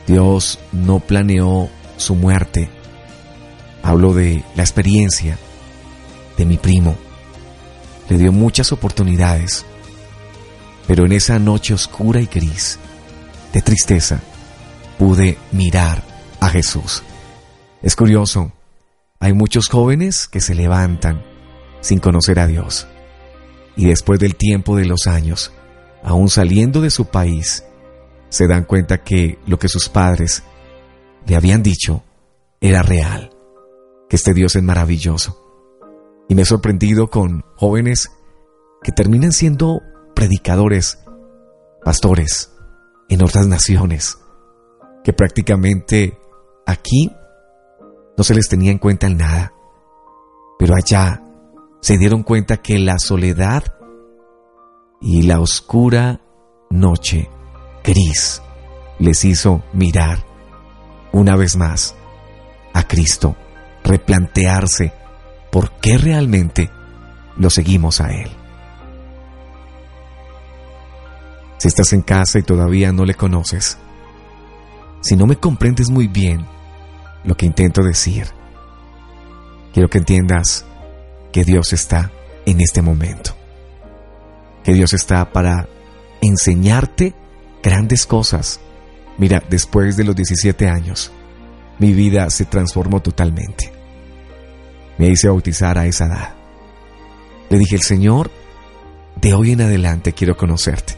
Dios 0.07 0.59
no 0.73 1.01
planeó 1.01 1.69
su 1.97 2.15
muerte. 2.15 2.69
Hablo 3.83 4.15
de 4.15 4.45
la 4.55 4.63
experiencia 4.63 5.39
de 6.37 6.45
mi 6.45 6.57
primo. 6.57 6.97
le 8.09 8.19
dio 8.19 8.31
muchas 8.31 8.71
oportunidades, 8.71 9.67
pero 10.87 11.07
en 11.07 11.13
esa 11.13 11.41
noche 11.41 11.75
oscura 11.75 12.21
y 12.21 12.27
gris, 12.27 12.79
de 13.53 13.63
tristeza, 13.63 14.21
pude 14.97 15.39
mirar 15.51 16.05
a 16.39 16.49
Jesús. 16.49 17.03
Es 17.83 17.97
curioso, 17.97 18.53
hay 19.19 19.33
muchos 19.33 19.69
jóvenes 19.69 20.29
que 20.29 20.41
se 20.41 20.55
levantan 20.55 21.25
sin 21.81 21.99
conocer 21.99 22.39
a 22.39 22.47
Dios 22.47 22.87
y 23.77 23.87
después 23.87 24.19
del 24.19 24.37
tiempo 24.37 24.77
de 24.77 24.87
los 24.87 25.07
años, 25.07 25.53
aún 26.03 26.31
saliendo 26.31 26.81
de 26.81 26.91
su 26.91 27.07
país, 27.07 27.65
se 28.29 28.47
dan 28.47 28.65
cuenta 28.65 29.03
que 29.03 29.39
lo 29.47 29.59
que 29.59 29.69
sus 29.69 29.89
padres 29.89 30.43
le 31.27 31.37
habían 31.37 31.63
dicho 31.63 32.03
era 32.61 32.83
real, 32.83 33.31
que 34.09 34.17
este 34.17 34.35
Dios 34.35 34.57
es 34.57 34.63
maravilloso. 34.63 35.43
Y 36.29 36.35
me 36.35 36.43
he 36.43 36.47
sorprendido 36.47 37.09
con 37.09 37.45
jóvenes 37.57 38.11
que 38.83 38.93
terminan 38.93 39.33
siendo 39.33 39.83
predicadores, 40.15 40.99
pastores 41.85 42.53
en 43.09 43.23
otras 43.23 43.47
naciones, 43.47 44.19
que 45.05 45.13
prácticamente 45.13 46.19
aquí 46.67 47.13
no 48.17 48.25
se 48.25 48.35
les 48.35 48.49
tenía 48.49 48.73
en 48.73 48.79
cuenta 48.79 49.07
en 49.07 49.19
nada, 49.19 49.53
pero 50.59 50.75
allá 50.75 51.23
se 51.81 51.99
dieron 51.99 52.23
cuenta 52.23 52.57
que 52.57 52.79
la 52.79 52.99
soledad 52.99 53.63
y 55.01 55.23
la 55.23 55.41
oscura 55.41 56.21
noche 56.71 57.29
gris 57.87 58.43
les 58.99 59.25
hizo 59.25 59.63
mirar 59.73 60.25
una 61.13 61.37
vez 61.37 61.57
más 61.57 61.95
a 62.75 62.83
Cristo, 62.83 63.37
replantearse 63.85 64.93
por 65.51 65.71
qué 65.81 65.97
realmente 65.97 66.69
lo 67.39 67.49
seguimos 67.49 68.01
a 68.01 68.13
Él. 68.13 68.29
Si 71.59 71.69
estás 71.69 71.93
en 71.93 72.03
casa 72.03 72.39
y 72.39 72.43
todavía 72.43 72.93
no 72.93 73.05
le 73.05 73.15
conoces, 73.15 73.79
si 75.01 75.17
no 75.17 75.27
me 75.27 75.37
comprendes 75.37 75.89
muy 75.89 76.09
bien 76.09 76.45
lo 77.25 77.37
que 77.37 77.47
intento 77.47 77.83
decir, 77.83 78.27
quiero 79.73 79.89
que 79.89 79.99
entiendas 79.99 80.67
que 81.33 81.45
Dios 81.45 81.73
está 81.73 82.11
en 82.45 82.61
este 82.61 82.83
momento, 82.83 83.35
que 84.65 84.75
Dios 84.75 84.93
está 84.93 85.33
para 85.33 85.69
enseñarte 86.21 87.15
grandes 87.63 88.07
cosas. 88.07 88.61
Mira, 89.19 89.43
después 89.49 89.97
de 89.97 90.05
los 90.05 90.15
17 90.15 90.69
años, 90.69 91.13
mi 91.79 91.93
vida 91.93 92.31
se 92.31 92.45
transformó 92.45 93.01
totalmente. 93.01 93.73
Me 94.99 95.09
hice 95.09 95.29
bautizar 95.29 95.79
a 95.79 95.87
esa 95.87 96.07
edad. 96.07 96.35
Le 97.51 97.59
dije, 97.59 97.77
el 97.77 97.83
Señor, 97.83 98.31
de 99.21 99.35
hoy 99.35 99.53
en 99.53 99.63
adelante 99.63 100.13
quiero 100.13 100.37
conocerte 100.37 100.95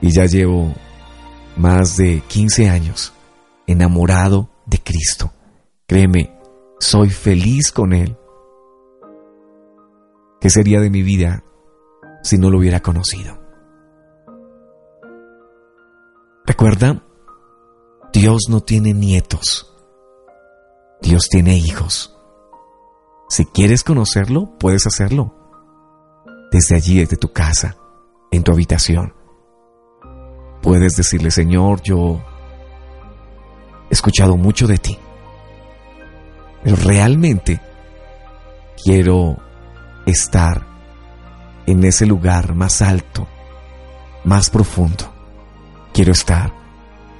y 0.00 0.10
ya 0.10 0.26
llevo 0.26 0.74
más 1.56 1.96
de 1.96 2.22
15 2.26 2.68
años 2.68 3.12
enamorado 3.66 4.50
de 4.66 4.78
Cristo. 4.78 5.32
Créeme, 5.86 6.32
soy 6.78 7.10
feliz 7.10 7.72
con 7.72 7.92
Él. 7.92 8.16
¿Qué 10.40 10.50
sería 10.50 10.80
de 10.80 10.90
mi 10.90 11.02
vida 11.02 11.44
si 12.22 12.38
no 12.38 12.50
lo 12.50 12.58
hubiera 12.58 12.80
conocido? 12.80 13.39
Recuerda, 16.50 17.00
Dios 18.12 18.48
no 18.48 18.60
tiene 18.60 18.92
nietos, 18.92 19.72
Dios 21.00 21.28
tiene 21.28 21.56
hijos. 21.56 22.18
Si 23.28 23.44
quieres 23.46 23.84
conocerlo, 23.84 24.58
puedes 24.58 24.84
hacerlo. 24.84 25.32
Desde 26.50 26.74
allí, 26.74 26.98
desde 26.98 27.16
tu 27.16 27.32
casa, 27.32 27.76
en 28.32 28.42
tu 28.42 28.50
habitación. 28.50 29.14
Puedes 30.60 30.96
decirle, 30.96 31.30
Señor, 31.30 31.82
yo 31.82 32.20
he 33.88 33.94
escuchado 33.94 34.36
mucho 34.36 34.66
de 34.66 34.78
ti, 34.78 34.98
pero 36.64 36.74
realmente 36.74 37.60
quiero 38.82 39.36
estar 40.04 40.66
en 41.66 41.84
ese 41.84 42.06
lugar 42.06 42.56
más 42.56 42.82
alto, 42.82 43.28
más 44.24 44.50
profundo. 44.50 45.19
Quiero 45.92 46.12
estar 46.12 46.52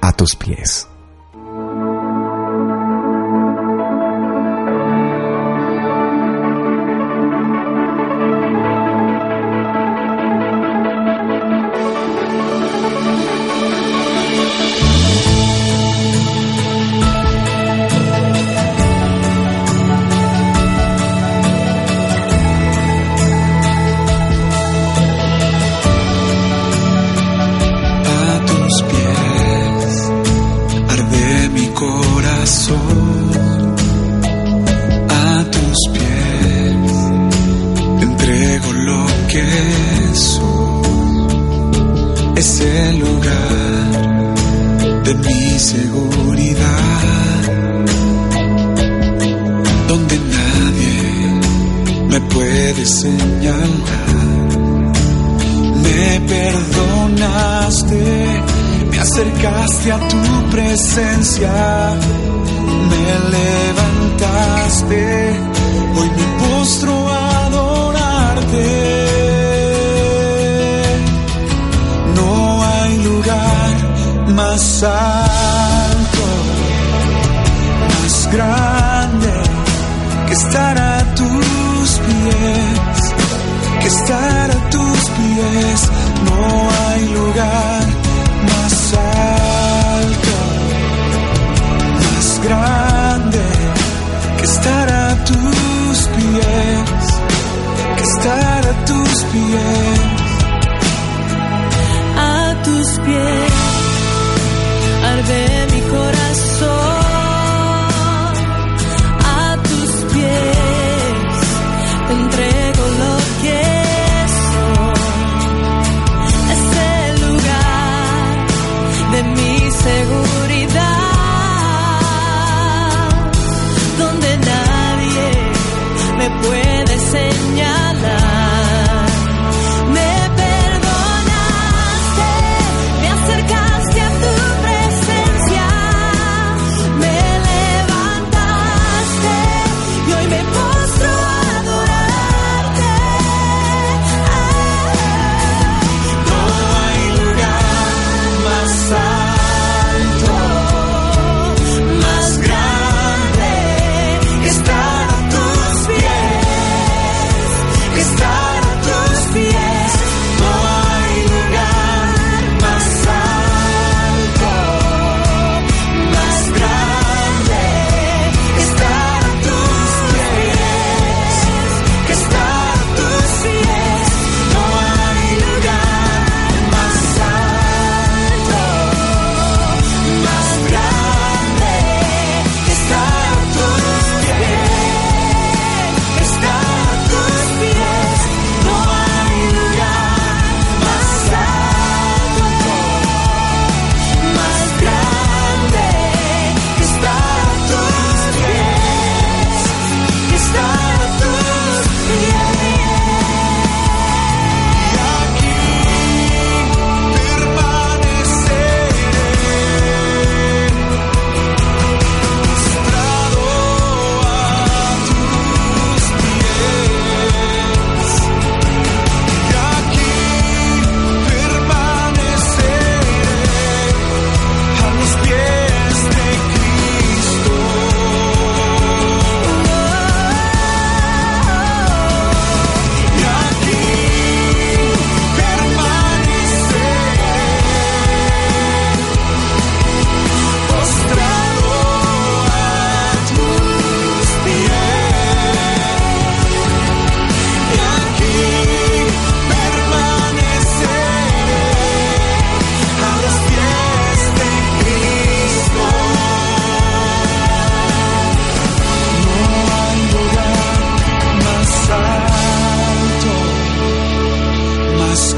a 0.01 0.11
tus 0.13 0.35
pies. 0.35 0.90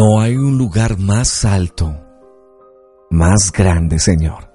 No 0.00 0.18
hay 0.18 0.34
un 0.34 0.56
lugar 0.56 0.98
más 0.98 1.44
alto, 1.44 1.94
más 3.10 3.52
grande, 3.52 3.98
Señor, 3.98 4.50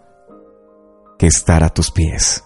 que 1.19 1.27
estar 1.27 1.63
a 1.63 1.69
tus 1.69 1.91
pies. 1.91 2.43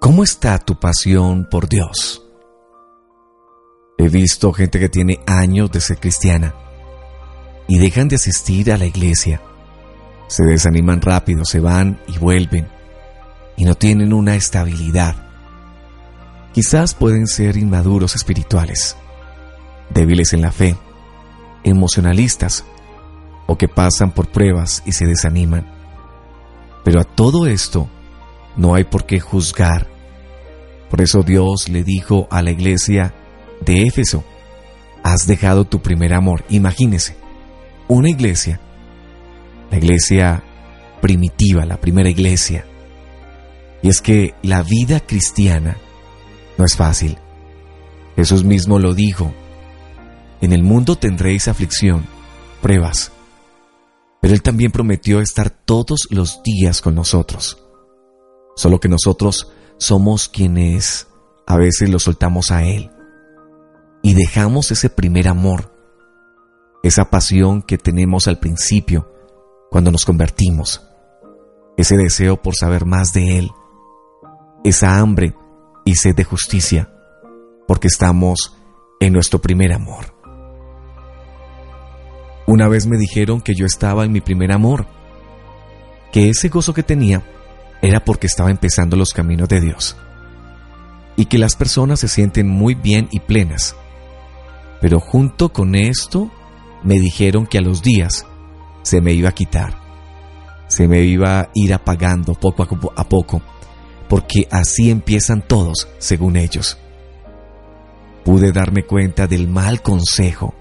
¿Cómo 0.00 0.24
está 0.24 0.58
tu 0.58 0.80
pasión 0.80 1.46
por 1.50 1.68
Dios? 1.68 2.26
He 3.98 4.08
visto 4.08 4.54
gente 4.54 4.80
que 4.80 4.88
tiene 4.88 5.20
años 5.26 5.70
de 5.70 5.82
ser 5.82 5.98
cristiana 5.98 6.54
y 7.68 7.78
dejan 7.78 8.08
de 8.08 8.16
asistir 8.16 8.72
a 8.72 8.78
la 8.78 8.86
iglesia. 8.86 9.42
Se 10.28 10.44
desaniman 10.44 11.02
rápido, 11.02 11.44
se 11.44 11.60
van 11.60 12.00
y 12.08 12.16
vuelven 12.16 12.68
y 13.58 13.66
no 13.66 13.74
tienen 13.74 14.14
una 14.14 14.34
estabilidad. 14.34 15.14
Quizás 16.54 16.94
pueden 16.94 17.26
ser 17.26 17.58
inmaduros 17.58 18.16
espirituales, 18.16 18.96
débiles 19.90 20.32
en 20.32 20.40
la 20.40 20.52
fe, 20.52 20.74
emocionalistas 21.64 22.64
o 23.46 23.56
que 23.56 23.68
pasan 23.68 24.12
por 24.12 24.28
pruebas 24.28 24.82
y 24.86 24.92
se 24.92 25.06
desaniman. 25.06 25.66
Pero 26.84 27.00
a 27.00 27.04
todo 27.04 27.46
esto 27.46 27.88
no 28.56 28.74
hay 28.74 28.84
por 28.84 29.06
qué 29.06 29.20
juzgar. 29.20 29.86
Por 30.90 31.00
eso 31.00 31.22
Dios 31.22 31.68
le 31.68 31.84
dijo 31.84 32.26
a 32.30 32.42
la 32.42 32.50
iglesia 32.50 33.14
de 33.64 33.82
Éfeso, 33.82 34.24
has 35.02 35.26
dejado 35.26 35.64
tu 35.64 35.80
primer 35.80 36.14
amor. 36.14 36.44
Imagínese, 36.48 37.16
una 37.88 38.10
iglesia, 38.10 38.60
la 39.70 39.78
iglesia 39.78 40.42
primitiva, 41.00 41.64
la 41.64 41.80
primera 41.80 42.10
iglesia. 42.10 42.64
Y 43.82 43.88
es 43.88 44.00
que 44.00 44.34
la 44.42 44.62
vida 44.62 45.00
cristiana 45.00 45.76
no 46.56 46.64
es 46.64 46.76
fácil. 46.76 47.18
Jesús 48.16 48.44
mismo 48.44 48.78
lo 48.78 48.94
dijo, 48.94 49.32
en 50.42 50.52
el 50.52 50.64
mundo 50.64 50.96
tendréis 50.96 51.46
aflicción, 51.46 52.04
pruebas, 52.60 53.12
pero 54.20 54.34
Él 54.34 54.42
también 54.42 54.72
prometió 54.72 55.20
estar 55.20 55.50
todos 55.50 56.08
los 56.10 56.42
días 56.42 56.80
con 56.80 56.96
nosotros. 56.96 57.64
Solo 58.56 58.80
que 58.80 58.88
nosotros 58.88 59.52
somos 59.78 60.28
quienes 60.28 61.06
a 61.46 61.56
veces 61.56 61.90
lo 61.90 62.00
soltamos 62.00 62.50
a 62.50 62.64
Él 62.64 62.90
y 64.02 64.14
dejamos 64.14 64.72
ese 64.72 64.90
primer 64.90 65.28
amor, 65.28 65.72
esa 66.82 67.08
pasión 67.08 67.62
que 67.62 67.78
tenemos 67.78 68.26
al 68.26 68.40
principio 68.40 69.08
cuando 69.70 69.92
nos 69.92 70.04
convertimos, 70.04 70.82
ese 71.76 71.96
deseo 71.96 72.42
por 72.42 72.56
saber 72.56 72.84
más 72.84 73.12
de 73.12 73.38
Él, 73.38 73.50
esa 74.64 74.98
hambre 74.98 75.36
y 75.84 75.94
sed 75.94 76.16
de 76.16 76.24
justicia, 76.24 76.92
porque 77.68 77.86
estamos 77.86 78.56
en 78.98 79.12
nuestro 79.12 79.40
primer 79.40 79.72
amor. 79.72 80.21
Una 82.46 82.68
vez 82.68 82.86
me 82.86 82.98
dijeron 82.98 83.40
que 83.40 83.54
yo 83.54 83.66
estaba 83.66 84.04
en 84.04 84.12
mi 84.12 84.20
primer 84.20 84.52
amor, 84.52 84.86
que 86.10 86.28
ese 86.28 86.48
gozo 86.48 86.74
que 86.74 86.82
tenía 86.82 87.22
era 87.80 88.04
porque 88.04 88.26
estaba 88.26 88.50
empezando 88.50 88.96
los 88.96 89.12
caminos 89.12 89.48
de 89.48 89.60
Dios, 89.60 89.96
y 91.16 91.26
que 91.26 91.38
las 91.38 91.54
personas 91.54 92.00
se 92.00 92.08
sienten 92.08 92.48
muy 92.48 92.74
bien 92.74 93.08
y 93.10 93.20
plenas. 93.20 93.76
Pero 94.80 94.98
junto 94.98 95.52
con 95.52 95.74
esto 95.76 96.30
me 96.82 96.98
dijeron 96.98 97.46
que 97.46 97.58
a 97.58 97.62
los 97.62 97.82
días 97.82 98.26
se 98.82 99.00
me 99.00 99.12
iba 99.12 99.28
a 99.28 99.34
quitar, 99.34 99.78
se 100.66 100.88
me 100.88 101.02
iba 101.02 101.40
a 101.40 101.50
ir 101.54 101.72
apagando 101.72 102.34
poco 102.34 102.66
a 102.96 103.08
poco, 103.08 103.40
porque 104.08 104.48
así 104.50 104.90
empiezan 104.90 105.42
todos, 105.46 105.88
según 105.98 106.36
ellos. 106.36 106.76
Pude 108.24 108.52
darme 108.52 108.84
cuenta 108.84 109.26
del 109.26 109.48
mal 109.48 109.80
consejo 109.80 110.54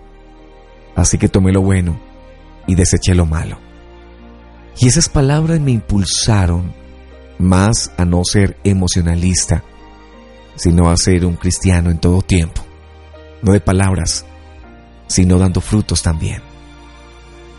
Así 0.95 1.17
que 1.17 1.29
tomé 1.29 1.51
lo 1.51 1.61
bueno 1.61 1.99
y 2.67 2.75
deseché 2.75 3.15
lo 3.15 3.25
malo. 3.25 3.57
Y 4.79 4.87
esas 4.87 5.09
palabras 5.09 5.59
me 5.59 5.71
impulsaron 5.71 6.73
más 7.37 7.91
a 7.97 8.05
no 8.05 8.23
ser 8.23 8.57
emocionalista, 8.63 9.63
sino 10.55 10.89
a 10.89 10.97
ser 10.97 11.25
un 11.25 11.35
cristiano 11.35 11.89
en 11.89 11.99
todo 11.99 12.21
tiempo. 12.21 12.61
No 13.41 13.53
de 13.53 13.59
palabras, 13.59 14.25
sino 15.07 15.37
dando 15.37 15.61
frutos 15.61 16.01
también. 16.01 16.41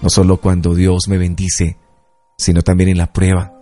No 0.01 0.09
solo 0.09 0.39
cuando 0.39 0.75
Dios 0.75 1.09
me 1.09 1.19
bendice, 1.19 1.79
sino 2.37 2.63
también 2.63 2.91
en 2.91 2.99
la 2.99 3.13
prueba, 3.13 3.53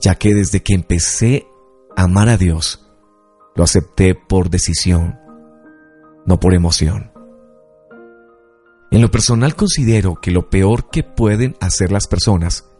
ya 0.00 0.16
que 0.16 0.34
desde 0.34 0.62
que 0.62 0.74
empecé 0.74 1.46
a 1.96 2.04
amar 2.04 2.28
a 2.28 2.36
Dios, 2.36 2.84
lo 3.54 3.62
acepté 3.62 4.14
por 4.14 4.50
decisión, 4.50 5.18
no 6.26 6.40
por 6.40 6.54
emoción. 6.54 7.13
En 8.94 9.02
lo 9.02 9.10
personal 9.10 9.56
considero 9.56 10.14
que 10.14 10.30
lo 10.30 10.48
peor 10.48 10.88
que 10.88 11.02
pueden 11.02 11.56
hacer 11.60 11.90
las 11.90 12.06
personas 12.06 12.70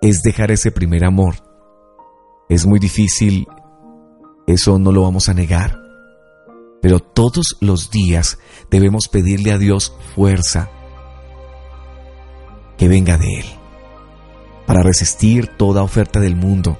es 0.00 0.22
dejar 0.22 0.50
ese 0.50 0.72
primer 0.72 1.04
amor. 1.04 1.34
Es 2.48 2.64
muy 2.64 2.78
difícil, 2.78 3.46
eso 4.46 4.78
no 4.78 4.92
lo 4.92 5.02
vamos 5.02 5.28
a 5.28 5.34
negar, 5.34 5.78
pero 6.80 7.00
todos 7.00 7.58
los 7.60 7.90
días 7.90 8.38
debemos 8.70 9.08
pedirle 9.08 9.52
a 9.52 9.58
Dios 9.58 9.94
fuerza 10.14 10.70
que 12.78 12.88
venga 12.88 13.18
de 13.18 13.40
Él 13.40 13.46
para 14.66 14.82
resistir 14.82 15.48
toda 15.58 15.82
oferta 15.82 16.18
del 16.18 16.34
mundo, 16.34 16.78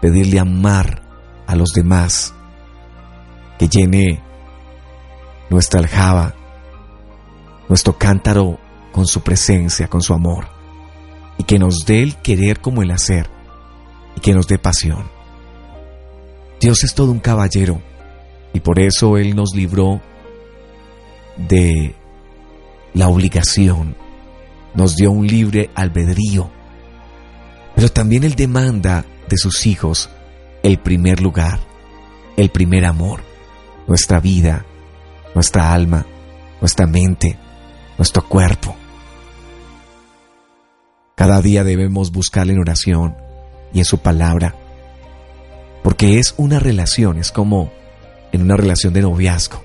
pedirle 0.00 0.40
amar 0.40 1.04
a 1.46 1.54
los 1.54 1.68
demás, 1.76 2.34
que 3.56 3.68
llene 3.68 4.20
nuestra 5.48 5.78
aljaba 5.78 6.34
nuestro 7.68 7.96
cántaro 7.96 8.58
con 8.92 9.06
su 9.06 9.20
presencia, 9.20 9.88
con 9.88 10.02
su 10.02 10.14
amor, 10.14 10.48
y 11.36 11.44
que 11.44 11.58
nos 11.58 11.84
dé 11.86 12.02
el 12.02 12.16
querer 12.16 12.60
como 12.60 12.82
el 12.82 12.90
hacer, 12.90 13.28
y 14.16 14.20
que 14.20 14.32
nos 14.32 14.48
dé 14.48 14.58
pasión. 14.58 15.08
Dios 16.60 16.82
es 16.82 16.94
todo 16.94 17.12
un 17.12 17.20
caballero, 17.20 17.80
y 18.52 18.60
por 18.60 18.80
eso 18.80 19.18
Él 19.18 19.36
nos 19.36 19.54
libró 19.54 20.00
de 21.36 21.94
la 22.94 23.08
obligación, 23.08 23.96
nos 24.74 24.96
dio 24.96 25.10
un 25.10 25.26
libre 25.26 25.70
albedrío, 25.74 26.50
pero 27.76 27.88
también 27.90 28.24
Él 28.24 28.34
demanda 28.34 29.04
de 29.28 29.36
sus 29.36 29.66
hijos 29.66 30.10
el 30.62 30.78
primer 30.78 31.20
lugar, 31.20 31.60
el 32.36 32.50
primer 32.50 32.84
amor, 32.84 33.20
nuestra 33.86 34.18
vida, 34.20 34.64
nuestra 35.34 35.72
alma, 35.72 36.04
nuestra 36.60 36.86
mente, 36.86 37.38
nuestro 37.98 38.24
cuerpo. 38.26 38.74
Cada 41.16 41.42
día 41.42 41.64
debemos 41.64 42.12
buscarle 42.12 42.52
en 42.52 42.60
oración 42.60 43.16
y 43.74 43.80
en 43.80 43.84
su 43.84 43.98
palabra, 43.98 44.54
porque 45.82 46.18
es 46.18 46.34
una 46.38 46.60
relación, 46.60 47.18
es 47.18 47.32
como 47.32 47.70
en 48.32 48.42
una 48.42 48.56
relación 48.56 48.94
de 48.94 49.02
noviazgo, 49.02 49.62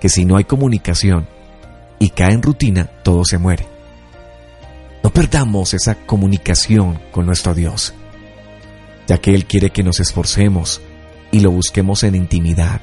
que 0.00 0.08
si 0.08 0.24
no 0.24 0.36
hay 0.36 0.44
comunicación 0.44 1.26
y 1.98 2.10
cae 2.10 2.32
en 2.32 2.42
rutina, 2.42 2.86
todo 3.02 3.24
se 3.24 3.38
muere. 3.38 3.66
No 5.02 5.10
perdamos 5.10 5.74
esa 5.74 5.96
comunicación 6.06 7.00
con 7.10 7.26
nuestro 7.26 7.54
Dios, 7.54 7.92
ya 9.08 9.18
que 9.18 9.34
Él 9.34 9.46
quiere 9.46 9.70
que 9.70 9.82
nos 9.82 9.98
esforcemos 9.98 10.80
y 11.32 11.40
lo 11.40 11.50
busquemos 11.50 12.04
en 12.04 12.14
intimidad. 12.14 12.80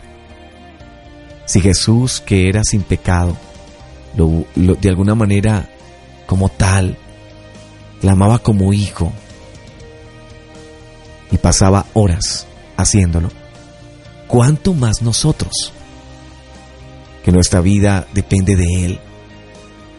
Si 1.46 1.62
Jesús, 1.62 2.22
que 2.26 2.50
era 2.50 2.64
sin 2.64 2.82
pecado, 2.82 3.38
de 4.16 4.90
alguna 4.90 5.16
manera 5.16 5.70
como 6.26 6.50
tal, 6.50 6.98
clamaba 8.02 8.40
como 8.40 8.74
hijo 8.74 9.12
y 11.32 11.38
pasaba 11.38 11.86
horas 11.94 12.48
haciéndolo. 12.78 13.30
¿Cuánto 14.28 14.74
más 14.74 15.02
nosotros? 15.02 15.74
Que 17.24 17.32
nuestra 17.32 17.62
vida 17.62 18.08
depende 18.14 18.56
de 18.56 18.86
Él, 18.86 19.00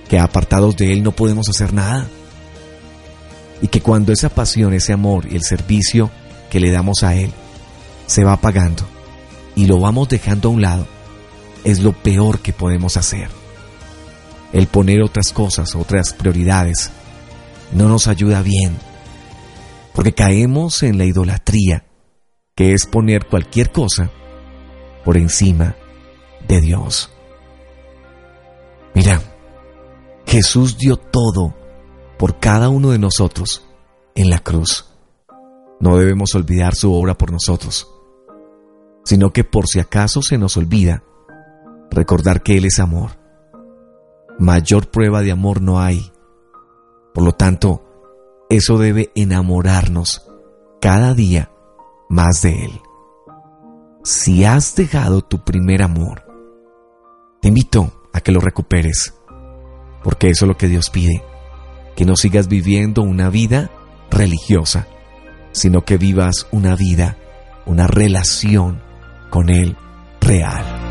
que 0.09 0.19
apartados 0.19 0.77
de 0.77 0.93
Él 0.93 1.03
no 1.03 1.13
podemos 1.13 1.49
hacer 1.49 1.73
nada. 1.73 2.07
Y 3.63 3.69
que 3.69 3.81
cuando 3.81 4.13
esa 4.13 4.29
pasión, 4.29 4.75
ese 4.75 4.93
amor 4.93 5.27
y 5.31 5.37
el 5.37 5.43
servicio 5.43 6.11
que 6.51 6.61
le 6.61 6.71
damos 6.71 7.03
a 7.03 7.15
Él 7.15 7.33
se 8.07 8.23
va 8.23 8.35
apagando 8.35 8.87
y 9.55 9.67
lo 9.67 9.81
vamos 9.81 10.09
dejando 10.09 10.49
a 10.49 10.53
un 10.53 10.63
lado, 10.63 10.87
es 11.65 11.81
lo 11.81 11.93
peor 11.93 12.41
que 12.41 12.53
podemos 12.53 12.97
hacer 12.97 13.29
el 14.53 14.67
poner 14.67 15.03
otras 15.03 15.33
cosas, 15.33 15.75
otras 15.75 16.13
prioridades, 16.13 16.91
no 17.73 17.89
nos 17.89 18.07
ayuda 18.07 18.43
bien, 18.43 18.77
Porque 19.95 20.13
caemos 20.13 20.83
en 20.83 20.99
la 20.99 21.07
idolatría, 21.07 21.87
que 22.55 22.75
es 22.75 22.85
poner 22.85 23.27
cualquier 23.27 23.73
cosa 23.73 24.11
por 25.07 25.17
encima 25.17 25.75
de 26.47 26.61
Dios. 26.61 27.11
Mira, 28.95 29.23
Jesús 30.27 30.77
dio 30.77 30.97
todo 30.97 31.55
por 32.19 32.39
cada 32.39 32.69
uno 32.69 32.91
de 32.91 32.99
nosotros 32.99 33.65
en 34.15 34.29
la 34.29 34.41
cruz. 34.41 34.87
No 35.81 35.97
debemos 35.97 36.35
olvidar 36.35 36.75
su 36.75 36.93
obra 36.93 37.17
por 37.17 37.31
nosotros, 37.31 37.89
sino 39.05 39.31
que 39.31 39.45
por 39.45 39.67
si 39.67 39.81
acaso 39.81 40.21
se 40.23 40.37
nos 40.37 40.57
olvida, 40.57 41.03
recordar 41.91 42.43
que 42.43 42.57
Él 42.59 42.65
es 42.65 42.79
amor. 42.79 43.26
Mayor 44.39 44.89
prueba 44.91 45.23
de 45.23 45.33
amor 45.33 45.63
no 45.63 45.81
hay. 45.81 46.13
Por 47.15 47.25
lo 47.25 47.33
tanto, 47.33 47.83
eso 48.51 48.79
debe 48.79 49.11
enamorarnos 49.15 50.31
cada 50.81 51.15
día 51.15 51.51
más 52.09 52.43
de 52.43 52.65
Él. 52.65 52.81
Si 54.05 54.45
has 54.45 54.77
dejado 54.77 55.23
tu 55.23 55.43
primer 55.43 55.83
amor, 55.83 56.25
te 57.41 57.49
invito 57.49 57.93
a 58.13 58.21
que 58.21 58.31
lo 58.31 58.41
recuperes, 58.41 59.15
porque 60.05 60.29
eso 60.29 60.45
es 60.45 60.49
lo 60.49 60.57
que 60.57 60.69
Dios 60.69 60.91
pide, 60.91 61.25
que 61.97 62.05
no 62.05 62.15
sigas 62.15 62.47
viviendo 62.47 63.03
una 63.03 63.31
vida 63.31 63.71
religiosa, 64.11 64.87
sino 65.53 65.85
que 65.85 65.97
vivas 65.97 66.47
una 66.53 66.77
vida, 66.77 67.17
una 67.65 67.87
relación 67.87 68.83
con 69.31 69.49
Él 69.49 69.77
real. 70.21 70.86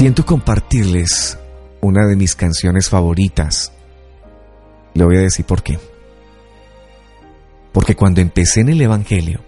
Siento 0.00 0.24
compartirles 0.24 1.38
una 1.82 2.06
de 2.06 2.16
mis 2.16 2.34
canciones 2.34 2.88
favoritas. 2.88 3.70
Le 4.94 5.04
voy 5.04 5.18
a 5.18 5.20
decir 5.20 5.44
por 5.44 5.62
qué. 5.62 5.78
Porque 7.70 7.94
cuando 7.94 8.22
empecé 8.22 8.62
en 8.62 8.70
el 8.70 8.80
Evangelio, 8.80 9.40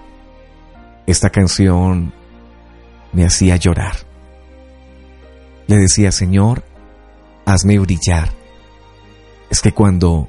esta 1.07 1.31
canción 1.31 2.13
me 3.15 3.25
hacía 3.25 3.57
llorar. 3.57 3.97
Le 5.69 5.79
decía, 5.79 6.13
Señor, 6.13 6.63
hazme 7.47 7.79
brillar. 7.79 8.29
Es 9.49 9.63
que 9.63 9.73
cuando 9.73 10.29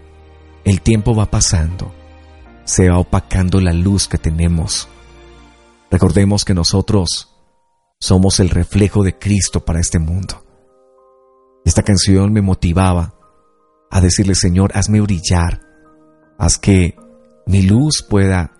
el 0.63 0.79
tiempo 0.79 1.13
va 1.13 1.25
pasando, 1.25 1.93
se 2.63 2.89
va 2.89 2.97
opacando 2.97 3.59
la 3.59 3.73
luz 3.73 4.07
que 4.07 4.17
tenemos. 4.17 4.87
Recordemos 5.91 6.45
que 6.45 6.53
nosotros 6.53 7.32
somos 8.03 8.41
el 8.41 8.49
reflejo 8.49 9.01
de 9.01 9.17
Cristo 9.17 9.63
para 9.63 9.79
este 9.79 9.97
mundo. 9.97 10.43
Esta 11.63 11.83
canción 11.83 12.33
me 12.33 12.41
motivaba 12.41 13.13
a 13.89 14.01
decirle, 14.01 14.35
Señor, 14.35 14.71
hazme 14.75 14.99
brillar, 14.99 15.61
haz 16.37 16.57
que 16.57 16.97
mi 17.45 17.61
luz 17.61 18.05
pueda 18.09 18.59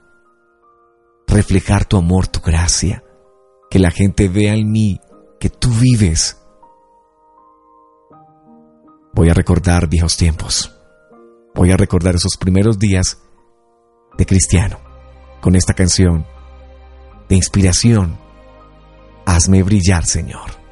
reflejar 1.27 1.83
tu 1.83 1.97
amor, 1.97 2.27
tu 2.27 2.39
gracia, 2.39 3.03
que 3.69 3.79
la 3.79 3.91
gente 3.91 4.29
vea 4.29 4.53
en 4.53 4.71
mí 4.71 5.01
que 5.41 5.49
tú 5.49 5.67
vives. 5.71 6.41
Voy 9.13 9.29
a 9.29 9.33
recordar 9.33 9.89
viejos 9.89 10.15
tiempos. 10.15 10.73
Voy 11.53 11.69
a 11.73 11.75
recordar 11.75 12.15
esos 12.15 12.37
primeros 12.37 12.79
días 12.79 13.17
de 14.17 14.25
cristiano 14.25 14.79
con 15.41 15.57
esta 15.57 15.73
canción 15.73 16.25
de 17.27 17.35
inspiración. 17.35 18.22
Hazme 19.25 19.63
brillar, 19.63 20.05
Señor. 20.05 20.62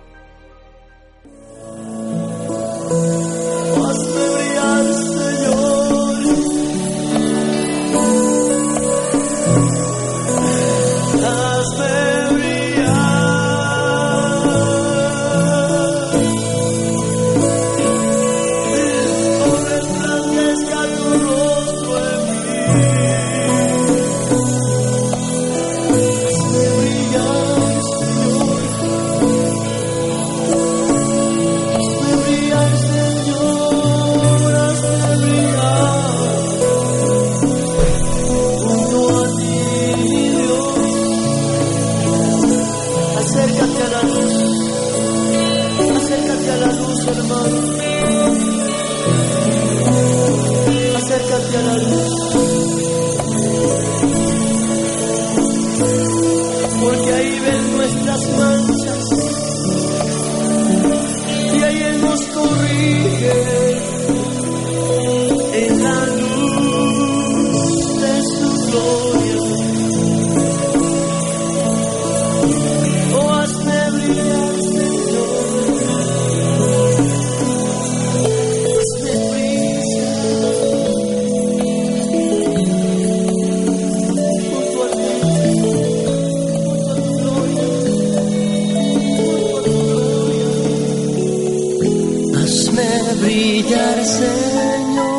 brillar, 93.22 94.05
Señor, 94.05 95.11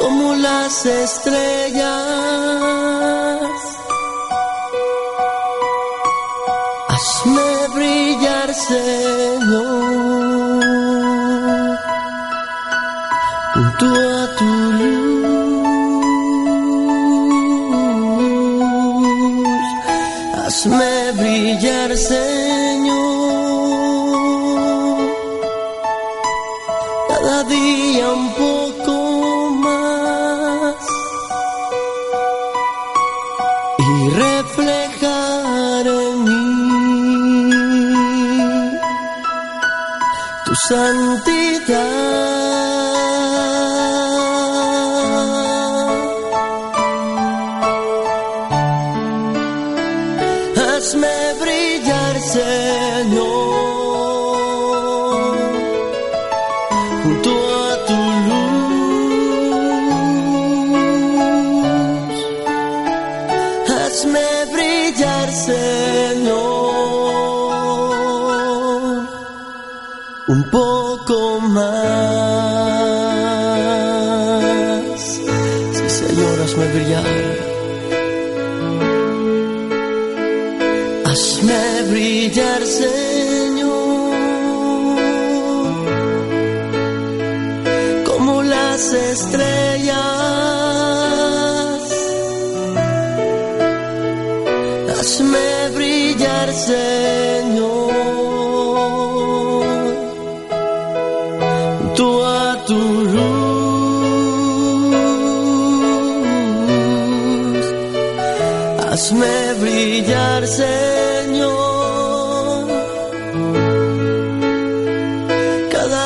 como 0.00 0.34
las 0.34 0.86
estrellas. 0.86 2.51
santidad. 40.72 42.01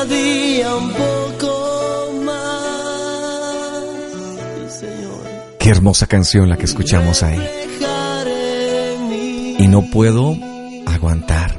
Día 0.07 0.75
un 0.75 0.91
poco 0.91 2.11
más. 2.23 3.83
Sí, 4.69 4.79
Señor. 4.79 5.21
Qué 5.59 5.69
hermosa 5.69 6.07
canción 6.07 6.49
la 6.49 6.57
que 6.57 6.65
escuchamos 6.65 7.23
ahí. 7.23 7.41
Y 9.59 9.67
no 9.67 9.81
puedo 9.91 10.35
aguantar. 10.85 11.57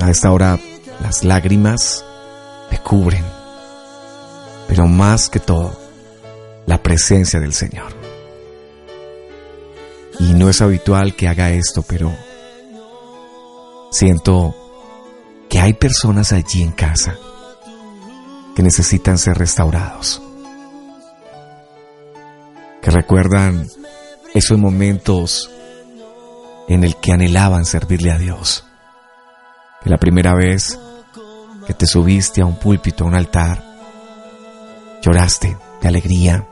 A 0.00 0.10
esta 0.10 0.30
hora 0.32 0.58
las 1.00 1.24
lágrimas 1.24 2.04
me 2.70 2.78
cubren. 2.78 3.24
Pero 4.68 4.86
más 4.86 5.28
que 5.28 5.40
todo, 5.40 5.76
la 6.66 6.82
presencia 6.82 7.40
del 7.40 7.52
Señor. 7.52 7.92
Y 10.18 10.34
no 10.34 10.48
es 10.48 10.60
habitual 10.60 11.16
que 11.16 11.28
haga 11.28 11.50
esto, 11.50 11.82
pero 11.82 12.12
siento 13.90 14.54
que 15.50 15.58
hay 15.58 15.74
personas 15.74 16.32
allí 16.32 16.62
en 16.62 16.70
casa 16.70 17.18
que 18.54 18.62
necesitan 18.62 19.18
ser 19.18 19.36
restaurados. 19.36 20.22
Que 22.80 22.90
recuerdan 22.90 23.66
esos 24.32 24.58
momentos 24.58 25.50
en 26.68 26.84
el 26.84 26.96
que 26.96 27.12
anhelaban 27.12 27.66
servirle 27.66 28.12
a 28.12 28.18
Dios. 28.18 28.64
Que 29.82 29.90
la 29.90 29.98
primera 29.98 30.34
vez 30.34 30.78
que 31.66 31.74
te 31.74 31.86
subiste 31.86 32.42
a 32.42 32.46
un 32.46 32.56
púlpito, 32.56 33.04
a 33.04 33.08
un 33.08 33.16
altar, 33.16 33.62
lloraste 35.02 35.56
de 35.82 35.88
alegría, 35.88 36.46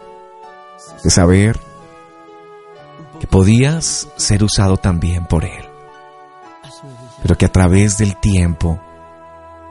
de 1.04 1.10
saber 1.10 1.58
que 3.20 3.28
podías 3.28 4.08
ser 4.16 4.42
usado 4.42 4.76
también 4.76 5.24
por 5.26 5.44
Él. 5.44 5.64
Pero 7.22 7.36
que 7.36 7.46
a 7.46 7.52
través 7.52 7.98
del 7.98 8.16
tiempo, 8.16 8.80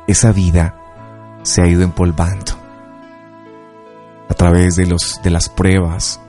esa 0.07 0.31
vida 0.31 0.75
se 1.43 1.61
ha 1.61 1.67
ido 1.67 1.83
empolvando. 1.83 2.53
A 4.29 4.33
través 4.33 4.75
de, 4.75 4.87
los, 4.87 5.21
de 5.23 5.29
las 5.29 5.49
pruebas, 5.49 6.19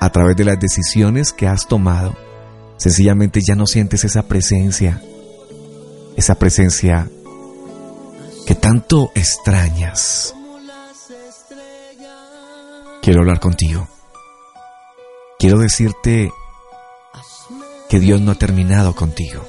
a 0.00 0.10
través 0.10 0.36
de 0.36 0.44
las 0.44 0.58
decisiones 0.58 1.32
que 1.32 1.46
has 1.46 1.66
tomado, 1.66 2.14
sencillamente 2.76 3.40
ya 3.46 3.54
no 3.54 3.66
sientes 3.66 4.04
esa 4.04 4.24
presencia, 4.24 5.02
esa 6.16 6.34
presencia 6.34 7.08
que 8.46 8.54
tanto 8.54 9.10
extrañas. 9.14 10.34
Quiero 13.00 13.20
hablar 13.20 13.40
contigo. 13.40 13.86
Quiero 15.38 15.58
decirte 15.58 16.30
que 17.88 18.00
Dios 18.00 18.20
no 18.20 18.32
ha 18.32 18.34
terminado 18.34 18.94
contigo. 18.94 19.44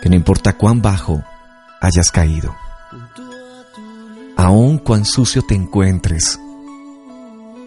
Que 0.00 0.08
no 0.08 0.16
importa 0.16 0.56
cuán 0.56 0.80
bajo 0.82 1.22
hayas 1.86 2.10
caído, 2.10 2.54
aun 4.36 4.78
cuán 4.78 5.04
sucio 5.04 5.42
te 5.42 5.54
encuentres 5.54 6.38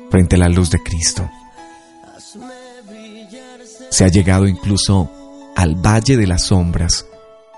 frente 0.10 0.36
a 0.36 0.40
la 0.40 0.50
luz 0.50 0.70
de 0.70 0.84
Cristo. 0.84 1.30
Se 3.90 4.04
ha 4.04 4.08
llegado 4.08 4.48
incluso 4.48 5.10
al 5.56 5.76
valle 5.76 6.18
de 6.18 6.28
las 6.28 6.44
sombras 6.44 7.06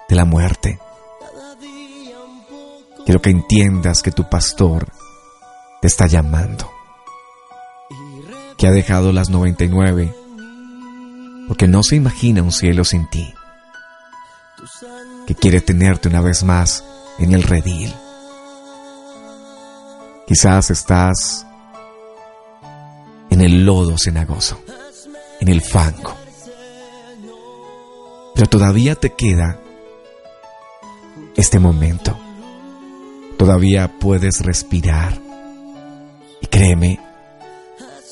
de 0.07 0.15
la 0.15 0.25
muerte. 0.25 0.79
Quiero 3.05 3.21
que 3.21 3.31
entiendas 3.31 4.01
que 4.03 4.11
tu 4.11 4.29
pastor 4.29 4.87
te 5.81 5.87
está 5.87 6.05
llamando, 6.05 6.69
que 8.57 8.67
ha 8.67 8.71
dejado 8.71 9.11
las 9.11 9.29
99, 9.29 10.13
porque 11.47 11.67
no 11.67 11.81
se 11.81 11.95
imagina 11.95 12.43
un 12.43 12.51
cielo 12.51 12.83
sin 12.83 13.09
ti, 13.09 13.33
que 15.31 15.35
quiere 15.35 15.61
tenerte 15.61 16.09
una 16.09 16.19
vez 16.19 16.43
más 16.43 16.83
en 17.17 17.33
el 17.33 17.43
redil. 17.43 17.93
Quizás 20.27 20.69
estás 20.71 21.47
en 23.29 23.39
el 23.39 23.65
lodo 23.65 23.95
cenagoso, 23.97 24.59
en 25.39 25.47
el 25.47 25.61
fango, 25.61 26.13
pero 28.35 28.49
todavía 28.49 28.95
te 28.95 29.13
queda 29.13 29.57
este 31.37 31.59
momento. 31.59 32.19
Todavía 33.37 33.89
puedes 34.01 34.41
respirar. 34.41 35.17
Y 36.41 36.47
créeme, 36.47 36.99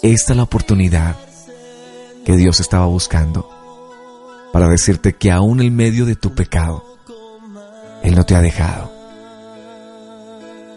esta 0.02 0.32
es 0.32 0.38
la 0.38 0.44
oportunidad 0.44 1.18
que 2.24 2.38
Dios 2.38 2.62
estaba 2.62 2.86
buscando 2.86 3.50
para 4.54 4.70
decirte 4.70 5.18
que 5.18 5.32
aún 5.32 5.62
en 5.62 5.76
medio 5.76 6.06
de 6.06 6.16
tu 6.16 6.34
pecado, 6.34 6.89
Él 8.04 8.16
no 8.16 8.26
te 8.26 8.36
ha 8.36 8.42
dejado. 8.42 8.92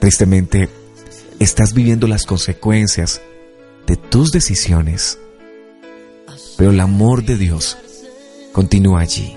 Tristemente, 0.01 0.69
estás 1.39 1.75
viviendo 1.75 2.07
las 2.07 2.27
consecuencias 2.27 3.21
de 3.87 3.97
tus 3.97 4.33
decisiones, 4.33 5.19
pero 6.57 6.71
el 6.71 6.81
amor 6.81 7.25
de 7.25 7.37
Dios 7.37 7.79
continúa 8.53 9.01
allí. 9.01 9.37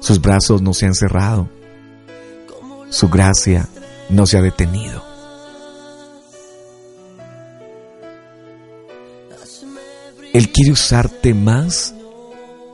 Sus 0.00 0.20
brazos 0.20 0.62
no 0.62 0.74
se 0.74 0.86
han 0.86 0.94
cerrado. 0.94 1.48
Su 2.90 3.08
gracia 3.08 3.68
no 4.10 4.26
se 4.26 4.38
ha 4.38 4.42
detenido. 4.42 5.02
Él 10.32 10.50
quiere 10.50 10.72
usarte 10.72 11.34
más 11.34 11.94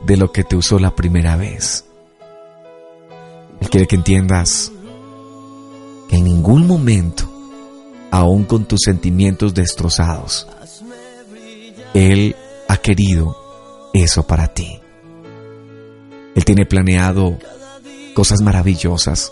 de 0.05 0.17
lo 0.17 0.31
que 0.31 0.43
te 0.43 0.55
usó 0.55 0.79
la 0.79 0.95
primera 0.95 1.35
vez. 1.35 1.88
Él 3.61 3.69
quiere 3.69 3.87
que 3.87 3.95
entiendas 3.95 4.71
que 6.09 6.15
en 6.15 6.23
ningún 6.23 6.67
momento, 6.67 7.29
aun 8.11 8.45
con 8.45 8.65
tus 8.65 8.81
sentimientos 8.83 9.53
destrozados, 9.53 10.47
Él 11.93 12.35
ha 12.67 12.77
querido 12.77 13.35
eso 13.93 14.25
para 14.25 14.47
ti. 14.47 14.79
Él 16.35 16.45
tiene 16.45 16.65
planeado 16.65 17.37
cosas 18.13 18.41
maravillosas. 18.41 19.31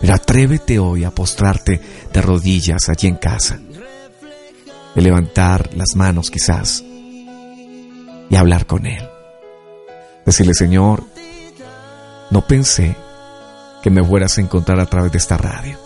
Pero 0.00 0.14
atrévete 0.14 0.78
hoy 0.78 1.04
a 1.04 1.10
postrarte 1.10 1.80
de 2.12 2.22
rodillas 2.22 2.88
allí 2.88 3.08
en 3.08 3.16
casa, 3.16 3.58
de 4.94 5.02
levantar 5.02 5.70
las 5.74 5.94
manos 5.94 6.30
quizás 6.30 6.82
y 8.30 8.36
hablar 8.36 8.66
con 8.66 8.86
Él. 8.86 9.06
Decirle, 10.24 10.54
Señor, 10.54 11.04
no 12.30 12.46
pensé 12.46 12.96
que 13.82 13.90
me 13.90 14.04
fueras 14.04 14.38
a 14.38 14.40
encontrar 14.40 14.80
a 14.80 14.86
través 14.86 15.12
de 15.12 15.18
esta 15.18 15.36
radio, 15.36 15.78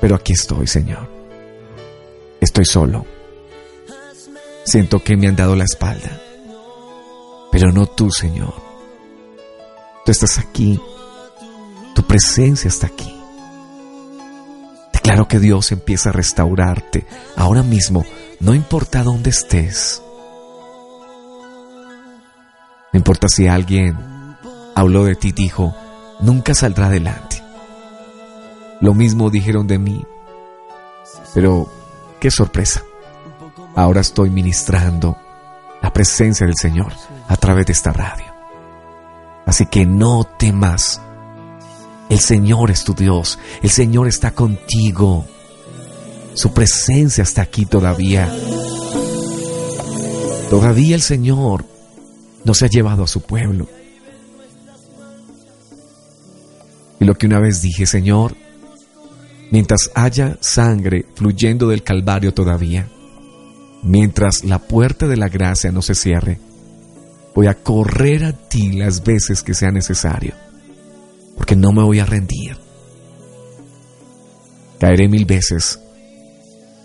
pero 0.00 0.16
aquí 0.16 0.32
estoy, 0.32 0.66
Señor. 0.66 1.08
Estoy 2.40 2.64
solo. 2.64 3.06
Siento 4.64 5.02
que 5.02 5.16
me 5.16 5.28
han 5.28 5.36
dado 5.36 5.54
la 5.56 5.64
espalda, 5.64 6.20
pero 7.50 7.72
no 7.72 7.86
tú, 7.86 8.10
Señor. 8.10 8.54
Tú 10.04 10.10
estás 10.10 10.38
aquí 10.38 10.80
tu 11.94 12.02
presencia 12.04 12.68
está 12.68 12.86
aquí. 12.86 13.14
Declaro 14.92 15.28
que 15.28 15.38
Dios 15.38 15.72
empieza 15.72 16.08
a 16.10 16.12
restaurarte 16.12 17.06
ahora 17.36 17.62
mismo, 17.62 18.04
no 18.40 18.54
importa 18.54 19.02
dónde 19.02 19.30
estés. 19.30 20.02
No 22.92 22.98
importa 22.98 23.28
si 23.28 23.46
alguien 23.48 23.96
habló 24.74 25.04
de 25.04 25.14
ti 25.14 25.32
dijo, 25.32 25.74
nunca 26.20 26.54
saldrá 26.54 26.86
adelante. 26.86 27.42
Lo 28.80 28.94
mismo 28.94 29.30
dijeron 29.30 29.66
de 29.66 29.78
mí. 29.78 30.04
Pero, 31.34 31.68
qué 32.20 32.30
sorpresa. 32.30 32.82
Ahora 33.74 34.00
estoy 34.00 34.30
ministrando 34.30 35.16
la 35.80 35.92
presencia 35.92 36.46
del 36.46 36.56
Señor 36.56 36.92
a 37.28 37.36
través 37.36 37.66
de 37.66 37.72
esta 37.72 37.92
radio. 37.92 38.26
Así 39.46 39.66
que 39.66 39.86
no 39.86 40.24
temas 40.24 41.00
el 42.12 42.20
Señor 42.20 42.70
es 42.70 42.84
tu 42.84 42.92
Dios, 42.92 43.38
el 43.62 43.70
Señor 43.70 44.06
está 44.06 44.32
contigo. 44.32 45.24
Su 46.34 46.52
presencia 46.52 47.22
está 47.22 47.40
aquí 47.40 47.64
todavía. 47.64 48.30
Todavía 50.50 50.94
el 50.94 51.00
Señor 51.00 51.64
no 52.44 52.52
se 52.52 52.66
ha 52.66 52.68
llevado 52.68 53.04
a 53.04 53.06
su 53.06 53.22
pueblo. 53.22 53.66
Y 57.02 57.04
lo 57.04 57.16
que 57.16 57.26
una 57.26 57.40
vez 57.40 57.60
dije, 57.60 57.84
Señor, 57.84 58.36
mientras 59.50 59.90
haya 59.96 60.38
sangre 60.40 61.04
fluyendo 61.16 61.66
del 61.66 61.82
Calvario 61.82 62.32
todavía, 62.32 62.88
mientras 63.82 64.44
la 64.44 64.60
puerta 64.60 65.08
de 65.08 65.16
la 65.16 65.28
gracia 65.28 65.72
no 65.72 65.82
se 65.82 65.96
cierre, 65.96 66.38
voy 67.34 67.48
a 67.48 67.54
correr 67.54 68.24
a 68.24 68.32
ti 68.32 68.74
las 68.74 69.02
veces 69.02 69.42
que 69.42 69.52
sea 69.52 69.72
necesario, 69.72 70.34
porque 71.36 71.56
no 71.56 71.72
me 71.72 71.82
voy 71.82 71.98
a 71.98 72.06
rendir. 72.06 72.56
Caeré 74.78 75.08
mil 75.08 75.24
veces, 75.24 75.80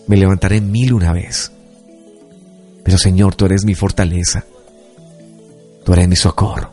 me 0.07 0.17
levantaré 0.17 0.61
mil 0.61 0.93
una 0.93 1.13
vez, 1.13 1.51
pero 2.83 2.97
Señor, 2.97 3.35
tú 3.35 3.45
eres 3.45 3.65
mi 3.65 3.75
fortaleza, 3.75 4.45
tú 5.85 5.93
eres 5.93 6.07
mi 6.07 6.15
socorro. 6.15 6.71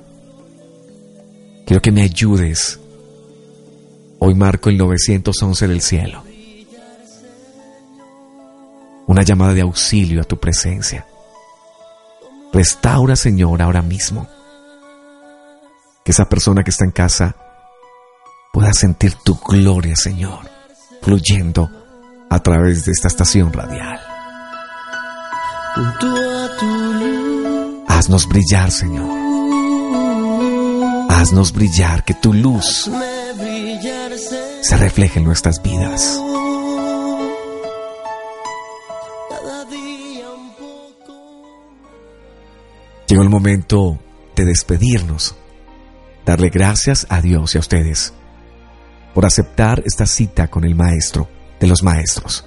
Quiero 1.66 1.82
que 1.82 1.92
me 1.92 2.00
ayudes. 2.00 2.80
Hoy 4.18 4.34
marco 4.34 4.70
el 4.70 4.78
911 4.78 5.68
del 5.68 5.80
cielo. 5.80 6.22
Una 9.06 9.22
llamada 9.22 9.54
de 9.54 9.62
auxilio 9.62 10.22
a 10.22 10.24
tu 10.24 10.38
presencia. 10.38 11.06
Restaura, 12.52 13.16
Señor, 13.16 13.60
ahora 13.60 13.82
mismo. 13.82 14.26
Que 16.04 16.12
esa 16.12 16.28
persona 16.28 16.62
que 16.62 16.70
está 16.70 16.84
en 16.84 16.92
casa 16.92 17.36
pueda 18.52 18.72
sentir 18.72 19.14
tu 19.24 19.36
gloria, 19.36 19.96
Señor, 19.96 20.48
fluyendo 21.02 21.70
a 22.30 22.38
través 22.40 22.84
de 22.84 22.92
esta 22.92 23.08
estación 23.08 23.52
radial. 23.52 24.00
Haznos 27.88 28.28
brillar, 28.28 28.70
Señor. 28.70 29.08
Haznos 31.10 31.52
brillar, 31.52 32.04
que 32.04 32.14
tu 32.14 32.32
luz 32.32 32.90
se 34.16 34.76
refleje 34.76 35.18
en 35.18 35.24
nuestras 35.24 35.62
vidas. 35.62 36.20
Llegó 43.08 43.22
el 43.22 43.28
momento 43.28 43.98
de 44.36 44.44
despedirnos, 44.44 45.34
darle 46.24 46.48
gracias 46.48 47.06
a 47.10 47.20
Dios 47.20 47.54
y 47.54 47.58
a 47.58 47.60
ustedes 47.60 48.12
por 49.14 49.26
aceptar 49.26 49.82
esta 49.84 50.06
cita 50.06 50.48
con 50.48 50.64
el 50.64 50.74
Maestro 50.74 51.28
de 51.60 51.66
los 51.66 51.82
Maestros, 51.82 52.44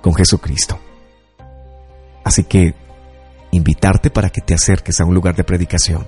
con 0.00 0.14
Jesucristo. 0.14 0.78
Así 2.24 2.44
que 2.44 2.74
invitarte 3.52 4.10
para 4.10 4.30
que 4.30 4.40
te 4.40 4.54
acerques 4.54 5.00
a 5.00 5.04
un 5.04 5.14
lugar 5.14 5.36
de 5.36 5.44
predicación, 5.44 6.06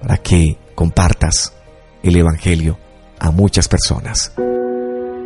para 0.00 0.18
que 0.18 0.58
compartas 0.74 1.52
el 2.02 2.16
Evangelio 2.16 2.78
a 3.20 3.30
muchas 3.30 3.68
personas. 3.68 4.32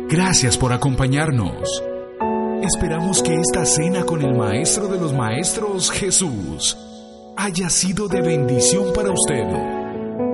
Gracias 0.09 0.57
por 0.57 0.73
acompañarnos. 0.73 1.83
Esperamos 2.61 3.21
que 3.21 3.35
esta 3.35 3.65
cena 3.65 4.03
con 4.03 4.21
el 4.21 4.35
Maestro 4.35 4.87
de 4.87 4.99
los 4.99 5.13
Maestros, 5.13 5.91
Jesús, 5.91 6.77
haya 7.35 7.69
sido 7.69 8.07
de 8.07 8.21
bendición 8.21 8.93
para 8.93 9.11
usted. 9.11 9.43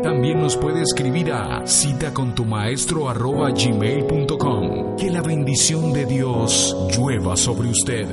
También 0.03 0.39
nos 0.39 0.55
puede 0.55 0.81
escribir 0.81 1.31
a 1.31 1.65
cita 1.65 2.13
con 2.13 2.33
tu 2.35 2.45
maestro 2.45 3.09
Que 4.97 5.09
la 5.09 5.21
bendición 5.21 5.91
de 5.91 6.05
Dios 6.05 6.75
llueva 6.95 7.35
sobre 7.35 7.69
usted. 7.69 8.07